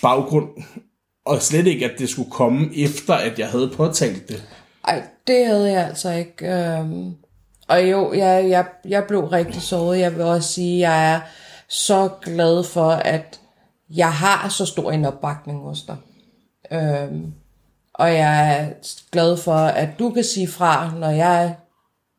baggrund 0.02 0.50
og 1.26 1.42
slet 1.42 1.68
ikke, 1.68 1.86
at 1.86 2.00
det 2.00 2.10
skulle 2.10 2.32
komme 2.32 2.70
efter, 2.78 3.14
at 3.14 3.40
jeg 3.40 3.48
havde 3.48 3.72
påtalt 3.76 4.30
det. 4.30 4.44
Ej, 4.88 5.04
det 5.28 5.46
havde 5.46 5.72
jeg 5.72 5.88
altså 5.88 6.12
ikke. 6.12 6.48
Øhm, 6.48 7.16
og 7.68 7.92
jo, 7.92 8.14
jeg, 8.14 8.50
jeg, 8.50 8.66
jeg 8.86 9.04
blev 9.08 9.26
rigtig 9.26 9.62
såret. 9.62 10.00
Jeg 10.00 10.16
vil 10.16 10.22
også 10.22 10.54
sige, 10.54 10.76
at 10.76 10.92
jeg 10.92 11.14
er 11.14 11.20
så 11.72 12.10
glad 12.22 12.64
for, 12.64 12.90
at 12.92 13.40
jeg 13.90 14.14
har 14.14 14.50
så 14.50 14.66
stor 14.66 14.92
en 14.92 15.06
opbakning 15.06 15.62
hos 15.62 15.84
dig. 15.84 15.98
Øhm, 16.72 17.34
og 17.94 18.14
jeg 18.14 18.58
er 18.58 18.70
glad 19.12 19.38
for, 19.38 19.56
at 19.56 19.90
du 20.00 20.10
kan 20.10 20.24
sige 20.24 20.48
fra, 20.48 20.94
når 20.96 21.10
jeg 21.10 21.56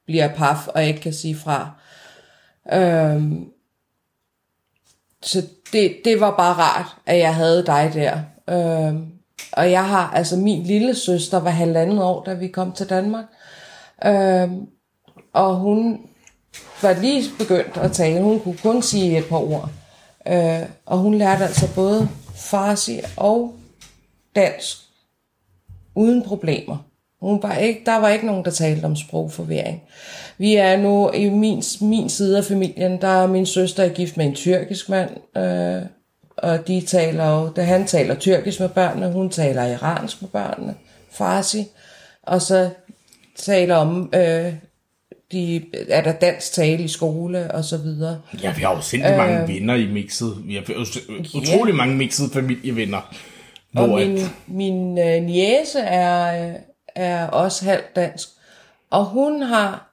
bliver 0.06 0.34
paf, 0.34 0.68
og 0.68 0.84
ikke 0.84 1.00
kan 1.00 1.12
sige 1.12 1.36
fra. 1.36 1.70
Øhm, 2.72 3.48
så 5.22 5.42
det, 5.72 5.96
det 6.04 6.20
var 6.20 6.36
bare 6.36 6.54
rart, 6.54 6.96
at 7.06 7.18
jeg 7.18 7.34
havde 7.34 7.66
dig 7.66 7.90
der. 7.94 8.20
Øhm, 8.48 9.12
og 9.52 9.70
jeg 9.70 9.88
har, 9.88 10.10
altså 10.10 10.36
min 10.36 10.62
lille 10.62 10.94
søster 10.94 11.40
var 11.40 11.50
halvandet 11.50 12.02
år, 12.02 12.24
da 12.24 12.34
vi 12.34 12.48
kom 12.48 12.72
til 12.72 12.90
Danmark. 12.90 13.24
Øhm, 14.06 14.68
og 15.32 15.56
hun 15.56 16.00
var 16.82 16.92
lige 17.00 17.24
begyndt 17.38 17.76
at 17.76 17.92
tale. 17.92 18.22
Hun 18.22 18.40
kunne 18.40 18.56
kun 18.56 18.82
sige 18.82 19.18
et 19.18 19.24
par 19.24 19.36
ord. 19.36 19.70
Øh, 20.28 20.62
og 20.86 20.98
hun 20.98 21.14
lærte 21.14 21.44
altså 21.44 21.74
både 21.74 22.08
farsi 22.34 23.00
og 23.16 23.54
dansk 24.36 24.76
uden 25.94 26.22
problemer. 26.22 26.76
Hun 27.20 27.42
var 27.42 27.56
ikke, 27.56 27.82
der 27.86 27.96
var 27.96 28.08
ikke 28.08 28.26
nogen, 28.26 28.44
der 28.44 28.50
talte 28.50 28.84
om 28.84 28.96
sprogforvirring. 28.96 29.82
Vi 30.38 30.54
er 30.54 30.76
nu 30.76 31.10
i 31.10 31.28
min, 31.28 31.62
min 31.80 32.08
side 32.08 32.38
af 32.38 32.44
familien, 32.44 33.00
der 33.00 33.08
er 33.08 33.26
min 33.26 33.46
søster 33.46 33.84
er 33.84 33.88
gift 33.88 34.16
med 34.16 34.26
en 34.26 34.34
tyrkisk 34.34 34.88
mand, 34.88 35.10
øh, 35.36 35.82
og 36.36 36.68
de 36.68 36.80
taler 36.80 37.30
jo, 37.30 37.48
da 37.48 37.62
han 37.62 37.86
taler 37.86 38.14
tyrkisk 38.14 38.60
med 38.60 38.68
børnene, 38.68 39.12
hun 39.12 39.30
taler 39.30 39.66
iransk 39.66 40.22
med 40.22 40.30
børnene, 40.30 40.74
farsi, 41.10 41.66
og 42.22 42.42
så 42.42 42.70
taler 43.36 43.76
om, 43.76 44.10
øh, 44.14 44.54
de, 45.32 45.64
er 45.88 46.02
der 46.02 46.12
dansk 46.12 46.52
tale 46.52 46.84
i 46.84 46.88
skole 46.88 47.50
og 47.50 47.64
så 47.64 47.76
videre. 47.76 48.20
Ja, 48.42 48.52
vi 48.54 48.62
har 48.62 48.76
jo 48.76 48.80
sindssygt 48.80 49.16
mange 49.16 49.42
øh, 49.42 49.48
venner 49.48 49.74
i 49.74 49.86
mixet. 49.86 50.36
Vi 50.44 50.54
har 50.54 50.86
utrolig 51.34 51.74
mange 51.74 51.96
mixede 51.96 52.30
familievenner. 52.32 53.14
Og 53.76 53.88
min, 53.88 54.18
at... 54.18 54.30
min 54.46 54.98
øh, 54.98 55.22
niece 55.22 55.80
er, 55.80 56.48
øh, 56.48 56.54
er 56.94 57.26
også 57.26 57.64
halvt 57.64 57.96
dansk, 57.96 58.28
og 58.90 59.04
hun 59.04 59.42
har 59.42 59.92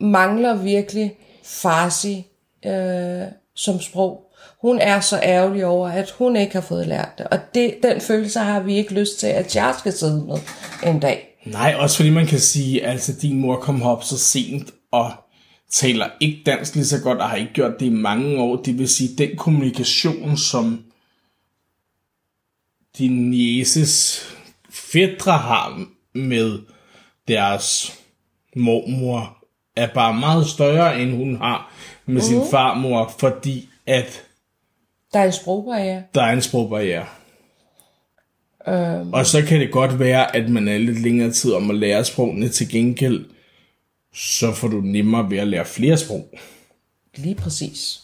mangler 0.00 0.56
virkelig 0.56 1.16
farsi 1.44 2.26
øh, 2.66 3.22
som 3.54 3.80
sprog. 3.80 4.24
Hun 4.62 4.78
er 4.78 5.00
så 5.00 5.20
ærgerlig 5.22 5.66
over, 5.66 5.88
at 5.88 6.10
hun 6.10 6.36
ikke 6.36 6.54
har 6.54 6.60
fået 6.60 6.86
lært 6.86 7.08
det. 7.18 7.26
Og 7.26 7.38
det, 7.54 7.74
den 7.82 8.00
følelse 8.00 8.38
har 8.38 8.60
vi 8.60 8.76
ikke 8.76 8.94
lyst 8.94 9.18
til, 9.18 9.26
at 9.26 9.56
jeg 9.56 9.74
skal 9.78 9.92
sidde 9.92 10.24
med 10.26 10.38
en 10.86 11.00
dag. 11.00 11.37
Nej, 11.50 11.74
også 11.78 11.96
fordi 11.96 12.10
man 12.10 12.26
kan 12.26 12.40
sige, 12.40 12.84
at 12.84 12.90
altså, 12.90 13.12
din 13.22 13.40
mor 13.40 13.56
kom 13.56 13.82
op 13.82 14.04
så 14.04 14.18
sent 14.18 14.70
og 14.90 15.12
taler 15.70 16.10
ikke 16.20 16.42
dansk 16.46 16.74
lige 16.74 16.86
så 16.86 17.02
godt, 17.02 17.18
og 17.18 17.28
har 17.28 17.36
ikke 17.36 17.52
gjort 17.52 17.80
det 17.80 17.86
i 17.86 17.90
mange 17.90 18.38
år. 18.38 18.56
Det 18.56 18.78
vil 18.78 18.88
sige, 18.88 19.16
den 19.18 19.36
kommunikation, 19.36 20.36
som 20.36 20.84
din 22.98 23.30
nieces 23.30 24.22
fædre 24.70 25.38
har 25.38 25.84
med 26.14 26.58
deres 27.28 27.98
mormor, 28.56 29.38
er 29.76 29.88
bare 29.94 30.14
meget 30.14 30.46
større, 30.46 31.00
end 31.00 31.16
hun 31.16 31.36
har 31.36 31.72
med 32.06 32.22
uh-huh. 32.22 32.26
sin 32.26 32.38
mhm. 32.38 32.50
farmor, 32.50 33.14
fordi 33.18 33.68
at... 33.86 34.22
Der 35.12 35.18
er 35.18 35.24
en 35.24 35.32
sprogbarriere. 35.32 36.02
Der 36.14 36.22
er 36.22 36.32
en 36.32 36.42
sprogbarriere. 36.42 37.06
Um... 38.68 39.12
Og 39.12 39.26
så 39.26 39.42
kan 39.42 39.60
det 39.60 39.70
godt 39.70 39.98
være, 39.98 40.36
at 40.36 40.50
man 40.50 40.68
er 40.68 40.78
lidt 40.78 41.02
længere 41.02 41.30
tid 41.30 41.52
om 41.52 41.70
at 41.70 41.76
lære 41.76 42.04
sprogene 42.04 42.48
til 42.48 42.68
gengæld, 42.68 43.24
så 44.14 44.52
får 44.52 44.68
du 44.68 44.80
nemmere 44.80 45.30
ved 45.30 45.38
at 45.38 45.48
lære 45.48 45.64
flere 45.64 45.96
sprog. 45.96 46.28
Lige 47.16 47.34
præcis. 47.34 48.00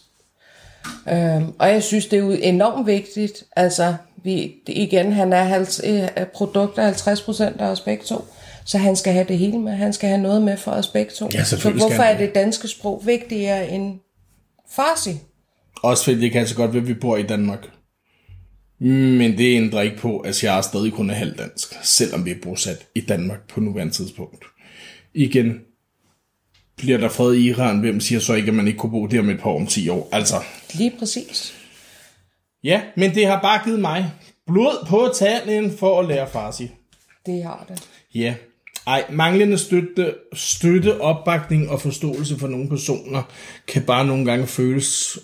Um, 1.07 1.55
og 1.59 1.69
jeg 1.69 1.83
synes, 1.83 2.07
det 2.07 2.19
er 2.19 2.23
jo 2.23 2.31
enormt 2.31 2.87
vigtigt. 2.87 3.45
Altså, 3.57 3.95
vi, 4.25 4.55
igen, 4.67 5.13
han 5.13 5.33
er 5.33 5.45
50, 5.45 5.81
produkt 6.35 6.79
af 6.79 6.85
50 6.85 7.23
procent 7.23 7.61
af 7.61 7.67
os 7.67 7.81
begge 7.81 8.05
to. 8.05 8.25
Så 8.65 8.79
han 8.79 8.97
skal 8.97 9.13
have 9.13 9.27
det 9.29 9.39
hele 9.39 9.59
med. 9.59 9.73
Han 9.73 9.93
skal 9.93 10.09
have 10.09 10.21
noget 10.21 10.43
med 10.43 10.57
for 10.57 10.71
os 10.71 10.89
begge 10.89 11.13
to. 11.13 11.29
Ja, 11.35 11.45
så 11.45 11.71
hvorfor 11.71 12.03
er 12.03 12.19
det 12.19 12.35
danske 12.35 12.69
sprog 12.69 13.03
vigtigere 13.07 13.69
end 13.69 13.99
farsi? 14.71 15.11
Også 15.83 16.05
fordi 16.05 16.21
det 16.21 16.33
kan 16.33 16.49
så 16.49 16.55
godt 16.55 16.73
være, 16.73 16.83
at 16.83 16.89
vi 16.89 16.95
bor 16.95 17.17
i 17.17 17.23
Danmark. 17.23 17.69
Men 18.89 19.39
det 19.39 19.57
ændrer 19.57 19.83
ikke 19.83 19.97
på, 19.97 20.19
at 20.19 20.45
jeg 20.45 20.65
stadig 20.65 20.93
kun 20.93 21.11
er 21.11 21.15
halvdansk, 21.15 21.75
selvom 21.83 22.25
vi 22.25 22.31
er 22.31 22.41
bosat 22.43 22.87
i 22.95 23.01
Danmark 23.01 23.49
på 23.49 23.61
nuværende 23.61 23.93
tidspunkt. 23.93 24.45
Igen, 25.15 25.61
bliver 26.77 26.99
der 26.99 27.09
fred 27.09 27.35
i 27.35 27.49
Iran, 27.49 27.81
hvem 27.81 28.01
siger 28.01 28.19
så 28.21 28.35
ikke, 28.35 28.49
at 28.49 28.55
man 28.55 28.67
ikke 28.67 28.79
kunne 28.79 28.91
bo 28.91 29.07
der 29.07 29.23
med 29.23 29.35
et 29.35 29.41
par 29.41 29.51
om 29.51 29.67
10 29.67 29.89
år? 29.89 30.09
Altså. 30.13 30.37
Lige 30.75 30.93
præcis. 30.99 31.55
Ja, 32.65 32.83
men 32.97 33.15
det 33.15 33.27
har 33.27 33.41
bare 33.41 33.61
givet 33.65 33.81
mig 33.81 34.11
blod 34.47 34.87
på 34.89 35.13
tanden 35.15 35.79
for 35.79 36.01
at 36.01 36.09
lære 36.09 36.29
farsi. 36.31 36.71
Det 37.27 37.43
har 37.43 37.67
det. 37.69 37.89
Ja, 38.15 38.35
ej, 38.87 39.05
manglende 39.11 39.59
støtte, 39.59 40.15
støtte, 40.33 41.01
opbakning 41.01 41.71
og 41.71 41.81
forståelse 41.81 42.39
for 42.39 42.49
nogle 42.49 42.69
personer 42.69 43.23
kan 43.69 43.83
bare 43.83 44.07
nogle 44.07 44.25
gange 44.25 44.47
føles 44.47 45.19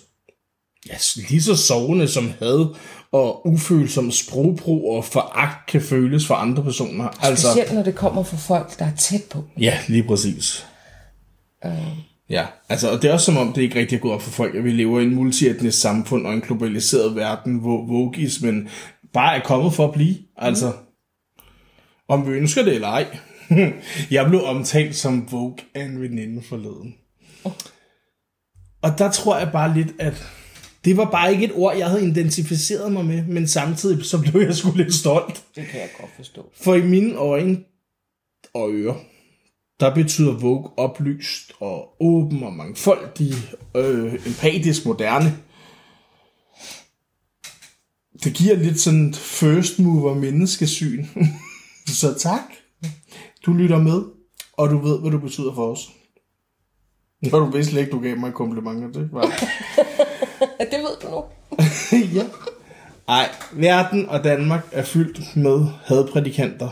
ja, 0.89 0.93
lige 1.29 1.41
så 1.41 1.55
sovende 1.55 2.07
som 2.07 2.31
had 2.39 2.75
og 3.11 3.47
ufølsom 3.47 4.11
sprogbrug 4.11 4.95
og 4.95 5.05
foragt 5.05 5.69
kan 5.69 5.81
føles 5.81 6.27
for 6.27 6.35
andre 6.35 6.63
personer. 6.63 7.25
Altså, 7.25 7.47
Specielt 7.47 7.73
når 7.73 7.83
det 7.83 7.95
kommer 7.95 8.23
fra 8.23 8.37
folk, 8.37 8.79
der 8.79 8.85
er 8.85 8.95
tæt 8.95 9.23
på. 9.29 9.43
Ja, 9.59 9.79
lige 9.87 10.03
præcis. 10.03 10.65
Uh. 11.65 11.71
Ja, 12.29 12.45
altså, 12.69 12.91
og 12.91 13.01
det 13.01 13.09
er 13.09 13.13
også 13.13 13.25
som 13.25 13.37
om, 13.37 13.53
det 13.53 13.61
ikke 13.61 13.79
rigtig 13.79 13.95
er 13.95 13.99
gået 13.99 14.13
op 14.13 14.21
for 14.21 14.31
folk, 14.31 14.55
at 14.55 14.63
vi 14.63 14.71
lever 14.71 14.99
i 14.99 15.03
en 15.03 15.15
multietnisk 15.15 15.81
samfund 15.81 16.27
og 16.27 16.33
en 16.33 16.41
globaliseret 16.41 17.15
verden, 17.15 17.57
hvor 17.57 17.85
vogismen 17.85 18.69
bare 19.13 19.37
er 19.37 19.43
kommet 19.43 19.73
for 19.73 19.87
at 19.87 19.93
blive. 19.93 20.15
Altså, 20.37 20.67
mm. 20.67 21.43
om 22.07 22.27
vi 22.27 22.31
ønsker 22.31 22.63
det 22.63 22.75
eller 22.75 22.87
ej. 22.87 23.17
jeg 24.11 24.25
blev 24.27 24.43
omtalt 24.43 24.95
som 24.95 25.31
Vogue 25.31 25.57
af 25.75 25.83
en 25.83 26.01
veninde 26.01 26.41
forleden. 26.41 26.95
Og 28.81 28.97
der 28.97 29.11
tror 29.11 29.37
jeg 29.39 29.51
bare 29.51 29.73
lidt, 29.73 29.89
at 29.99 30.27
det 30.85 30.97
var 30.97 31.11
bare 31.11 31.33
ikke 31.33 31.45
et 31.45 31.51
ord, 31.55 31.77
jeg 31.77 31.89
havde 31.89 32.07
identificeret 32.07 32.91
mig 32.91 33.05
med, 33.05 33.25
men 33.25 33.47
samtidig 33.47 34.05
så 34.05 34.21
blev 34.21 34.41
jeg 34.41 34.55
sgu 34.55 34.71
lidt 34.75 34.93
stolt. 34.93 35.43
Det 35.55 35.67
kan 35.67 35.79
jeg 35.79 35.89
godt 35.99 36.11
forstå. 36.15 36.49
For 36.53 36.75
i 36.75 36.81
mine 36.81 37.15
øjne 37.15 37.63
og 38.53 38.71
ører, 38.73 38.95
der 39.79 39.95
betyder 39.95 40.33
Vogue 40.33 40.71
oplyst 40.77 41.53
og 41.59 41.95
åben 41.99 42.43
og 42.43 42.53
mangfoldig, 42.53 43.33
øh, 43.75 44.13
empatisk, 44.13 44.85
moderne. 44.85 45.37
Det 48.23 48.33
giver 48.33 48.55
lidt 48.55 48.79
sådan 48.79 49.13
first 49.13 49.79
mover 49.79 50.15
menneskesyn. 50.15 51.05
så 52.01 52.13
tak. 52.19 52.41
Du 53.45 53.53
lytter 53.53 53.79
med, 53.79 54.01
og 54.53 54.69
du 54.69 54.77
ved, 54.77 54.99
hvad 54.99 55.11
du 55.11 55.19
betyder 55.19 55.55
for 55.55 55.71
os. 55.71 55.89
Når 57.21 57.39
du 57.39 57.45
vidste 57.45 57.79
ikke, 57.79 57.91
du 57.91 57.99
gav 57.99 58.17
mig 58.17 58.33
komplimenter, 58.33 58.87
det 58.99 59.09
var 59.11 59.43
det 60.65 60.79
ved 60.79 60.97
du 61.01 61.09
nu. 61.09 61.23
ja. 62.17 62.25
Ej, 63.07 63.29
verden 63.51 64.09
og 64.09 64.23
Danmark 64.23 64.67
er 64.71 64.83
fyldt 64.83 65.35
med 65.35 65.65
hadprædikanter. 65.85 66.69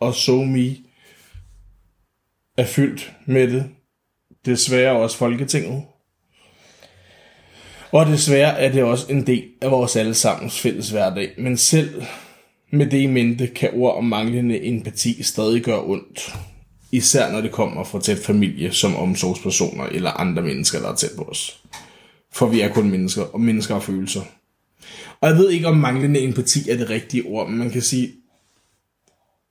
Og 0.00 0.14
so 0.14 0.42
me 0.42 0.76
er 2.58 2.64
fyldt 2.66 3.12
med 3.26 3.48
det. 3.48 3.64
Desværre 4.46 4.96
også 4.96 5.16
Folketinget. 5.16 5.82
Og 7.92 8.06
desværre 8.06 8.58
er 8.58 8.72
det 8.72 8.82
også 8.82 9.06
en 9.12 9.26
del 9.26 9.44
af 9.60 9.70
vores 9.70 9.96
allesammens 9.96 10.60
fælles 10.60 10.90
hverdag. 10.90 11.34
Men 11.38 11.56
selv 11.56 12.02
med 12.72 12.86
det 12.86 13.00
i 13.00 13.06
mente 13.06 13.46
kan 13.46 13.70
ord 13.72 13.96
om 13.96 14.04
manglende 14.04 14.66
empati 14.66 15.22
stadig 15.22 15.62
gøre 15.62 15.84
ondt. 15.84 16.34
Især 16.92 17.32
når 17.32 17.40
det 17.40 17.52
kommer 17.52 17.84
fra 17.84 18.00
tæt 18.00 18.18
familie 18.18 18.72
som 18.72 18.96
omsorgspersoner 18.96 19.84
eller 19.84 20.10
andre 20.10 20.42
mennesker, 20.42 20.80
der 20.80 20.88
er 20.88 20.94
tæt 20.94 21.10
på 21.16 21.22
os. 21.22 21.62
For 22.34 22.46
vi 22.46 22.60
er 22.60 22.68
kun 22.68 22.90
mennesker, 22.90 23.22
og 23.22 23.40
mennesker 23.40 23.74
har 23.74 23.80
følelser. 23.80 24.22
Og 25.20 25.28
jeg 25.28 25.38
ved 25.38 25.50
ikke, 25.50 25.68
om 25.68 25.76
manglende 25.76 26.20
empati 26.20 26.70
er 26.70 26.76
det 26.76 26.90
rigtige 26.90 27.22
ord, 27.26 27.48
men 27.48 27.58
man 27.58 27.70
kan 27.70 27.82
sige, 27.82 28.12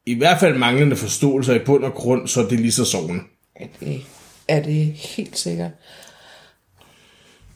i 0.06 0.14
hvert 0.14 0.40
fald 0.40 0.58
manglende 0.58 0.96
forståelse 0.96 1.56
i 1.56 1.60
bund 1.60 1.84
og 1.84 1.94
grund, 1.94 2.28
så 2.28 2.42
er 2.42 2.50
det 2.50 2.60
lige 2.60 2.72
så 2.72 2.86
sovende. 2.86 3.24
Er 3.56 3.68
det, 3.80 4.02
er 4.48 4.64
det 4.64 4.94
helt 4.94 5.38
sikkert 5.38 5.72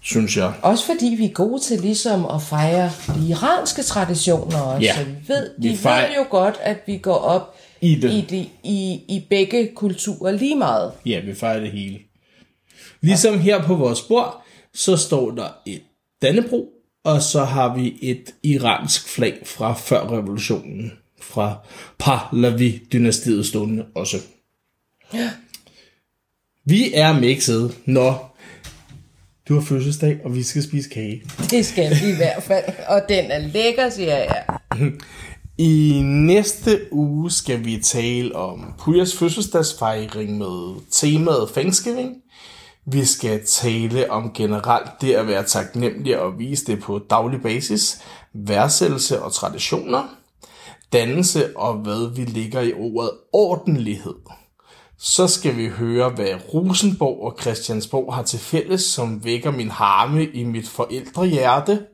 synes 0.08 0.38
jeg. 0.38 0.54
Også 0.62 0.86
fordi 0.86 1.16
vi 1.18 1.26
er 1.26 1.34
gode 1.34 1.62
til 1.62 1.80
ligesom 1.80 2.26
at 2.26 2.42
fejre 2.42 2.92
de 3.16 3.28
iranske 3.30 3.84
traditioner 3.84 4.60
også. 4.60 4.86
Ja, 4.86 4.96
så 4.96 5.04
vi 5.04 5.16
ved, 5.28 5.50
de 5.64 5.70
vi 5.70 5.70
ved 5.70 6.16
jo 6.18 6.26
godt, 6.30 6.56
at 6.62 6.78
vi 6.86 6.98
går 6.98 7.16
op 7.16 7.56
i, 7.82 7.96
det. 7.96 8.12
I, 8.12 8.26
de, 8.30 8.50
i, 8.64 9.02
i 9.08 9.26
begge 9.30 9.72
kulturer 9.76 10.32
lige 10.32 10.56
meget. 10.56 10.92
Ja, 11.06 11.20
vi 11.20 11.36
fejrer 11.36 11.60
det 11.60 11.72
hele. 11.72 12.00
Ligesom 13.02 13.40
her 13.40 13.64
på 13.64 13.76
vores 13.76 14.02
bord, 14.02 14.44
så 14.78 14.98
står 14.98 15.32
der 15.32 15.50
et 15.66 15.82
Dannebro, 16.22 16.70
og 17.04 17.22
så 17.22 17.44
har 17.44 17.76
vi 17.76 17.98
et 18.02 18.36
iransk 18.44 19.10
flag 19.10 19.38
fra 19.46 19.74
før 19.74 20.18
revolutionen, 20.18 20.92
fra 21.22 21.56
Pahlavi-dynastiet 22.00 23.46
stående 23.46 23.86
også. 23.96 24.18
Ja. 25.14 25.30
Vi 26.66 26.94
er 26.94 27.20
mixet, 27.20 27.78
når 27.86 28.38
du 29.48 29.54
har 29.54 29.62
fødselsdag, 29.62 30.20
og 30.24 30.36
vi 30.36 30.44
skal 30.44 30.64
spise 30.64 30.90
kage. 30.90 31.24
Det 31.50 31.66
skal 31.66 31.92
vi 31.92 32.12
i 32.12 32.16
hvert 32.16 32.44
fald. 32.44 32.66
Og 32.88 33.02
den 33.10 33.32
er 33.32 33.40
lækker, 33.40 33.90
siger 33.90 34.18
jeg. 34.18 34.44
I 35.58 36.02
næste 36.04 36.80
uge 36.92 37.32
skal 37.32 37.66
vi 37.66 37.78
tale 37.84 38.36
om 38.36 38.74
Pujas 38.80 39.16
fødselsdagsfejring 39.16 40.38
med 40.38 40.82
temaet 40.92 41.50
Thanksgiving. 41.54 42.16
Vi 42.92 43.06
skal 43.06 43.46
tale 43.46 44.12
om 44.12 44.34
generelt 44.34 44.90
det 45.02 45.14
at 45.14 45.28
være 45.28 45.44
taknemmelig 45.44 46.20
og 46.20 46.40
vise 46.40 46.66
det 46.66 46.84
på 46.84 47.00
daglig 47.00 47.42
basis, 47.42 48.02
værdsættelse 48.34 49.22
og 49.22 49.34
traditioner, 49.34 50.04
dannelse 50.94 51.58
og 51.58 51.74
hvad 51.74 52.16
vi 52.16 52.26
ligger 52.26 52.62
i 52.62 52.74
ordet 52.74 53.12
ordentlighed 53.34 54.16
så 55.00 55.28
skal 55.28 55.58
vi 55.58 55.68
høre, 55.68 56.10
hvad 56.10 56.54
Rosenborg 56.54 57.22
og 57.22 57.38
Christiansborg 57.42 58.16
har 58.16 58.24
til 58.24 58.40
fælles, 58.40 58.82
som 58.82 59.24
vækker 59.24 59.52
min 59.52 59.72
harme 59.72 60.26
i 60.26 60.44
mit 60.44 60.68
forældrehjerte. 60.68 61.86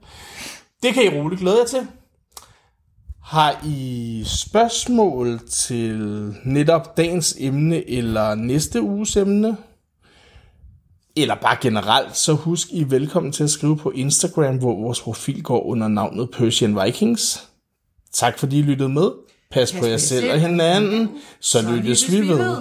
Det 0.83 0.93
kan 0.93 1.03
I 1.03 1.17
roligt 1.19 1.41
glæde 1.41 1.57
jer 1.59 1.65
til. 1.65 1.87
Har 3.23 3.61
I 3.65 4.23
spørgsmål 4.25 5.39
til 5.49 5.97
netop 6.45 6.97
dagens 6.97 7.35
emne 7.39 7.89
eller 7.89 8.35
næste 8.35 8.81
uges 8.81 9.17
emne? 9.17 9.57
Eller 11.17 11.35
bare 11.35 11.57
generelt, 11.61 12.17
så 12.17 12.33
husk 12.33 12.67
I 12.71 12.83
velkommen 12.89 13.31
til 13.31 13.43
at 13.43 13.49
skrive 13.49 13.77
på 13.77 13.91
Instagram, 13.91 14.57
hvor 14.57 14.81
vores 14.81 15.01
profil 15.01 15.43
går 15.43 15.63
under 15.63 15.87
navnet 15.87 16.29
Persian 16.31 16.83
Vikings. 16.83 17.47
Tak 18.13 18.39
fordi 18.39 18.59
I 18.59 18.61
lyttede 18.61 18.89
med. 18.89 19.11
Pas, 19.51 19.71
Pas 19.71 19.81
på 19.81 19.85
jer 19.85 19.97
selv 19.97 20.31
og 20.31 20.39
hinanden, 20.39 21.09
så, 21.39 21.61
så 21.61 21.71
lyttes 21.71 22.11
vi 22.11 22.27
ved. 22.27 22.55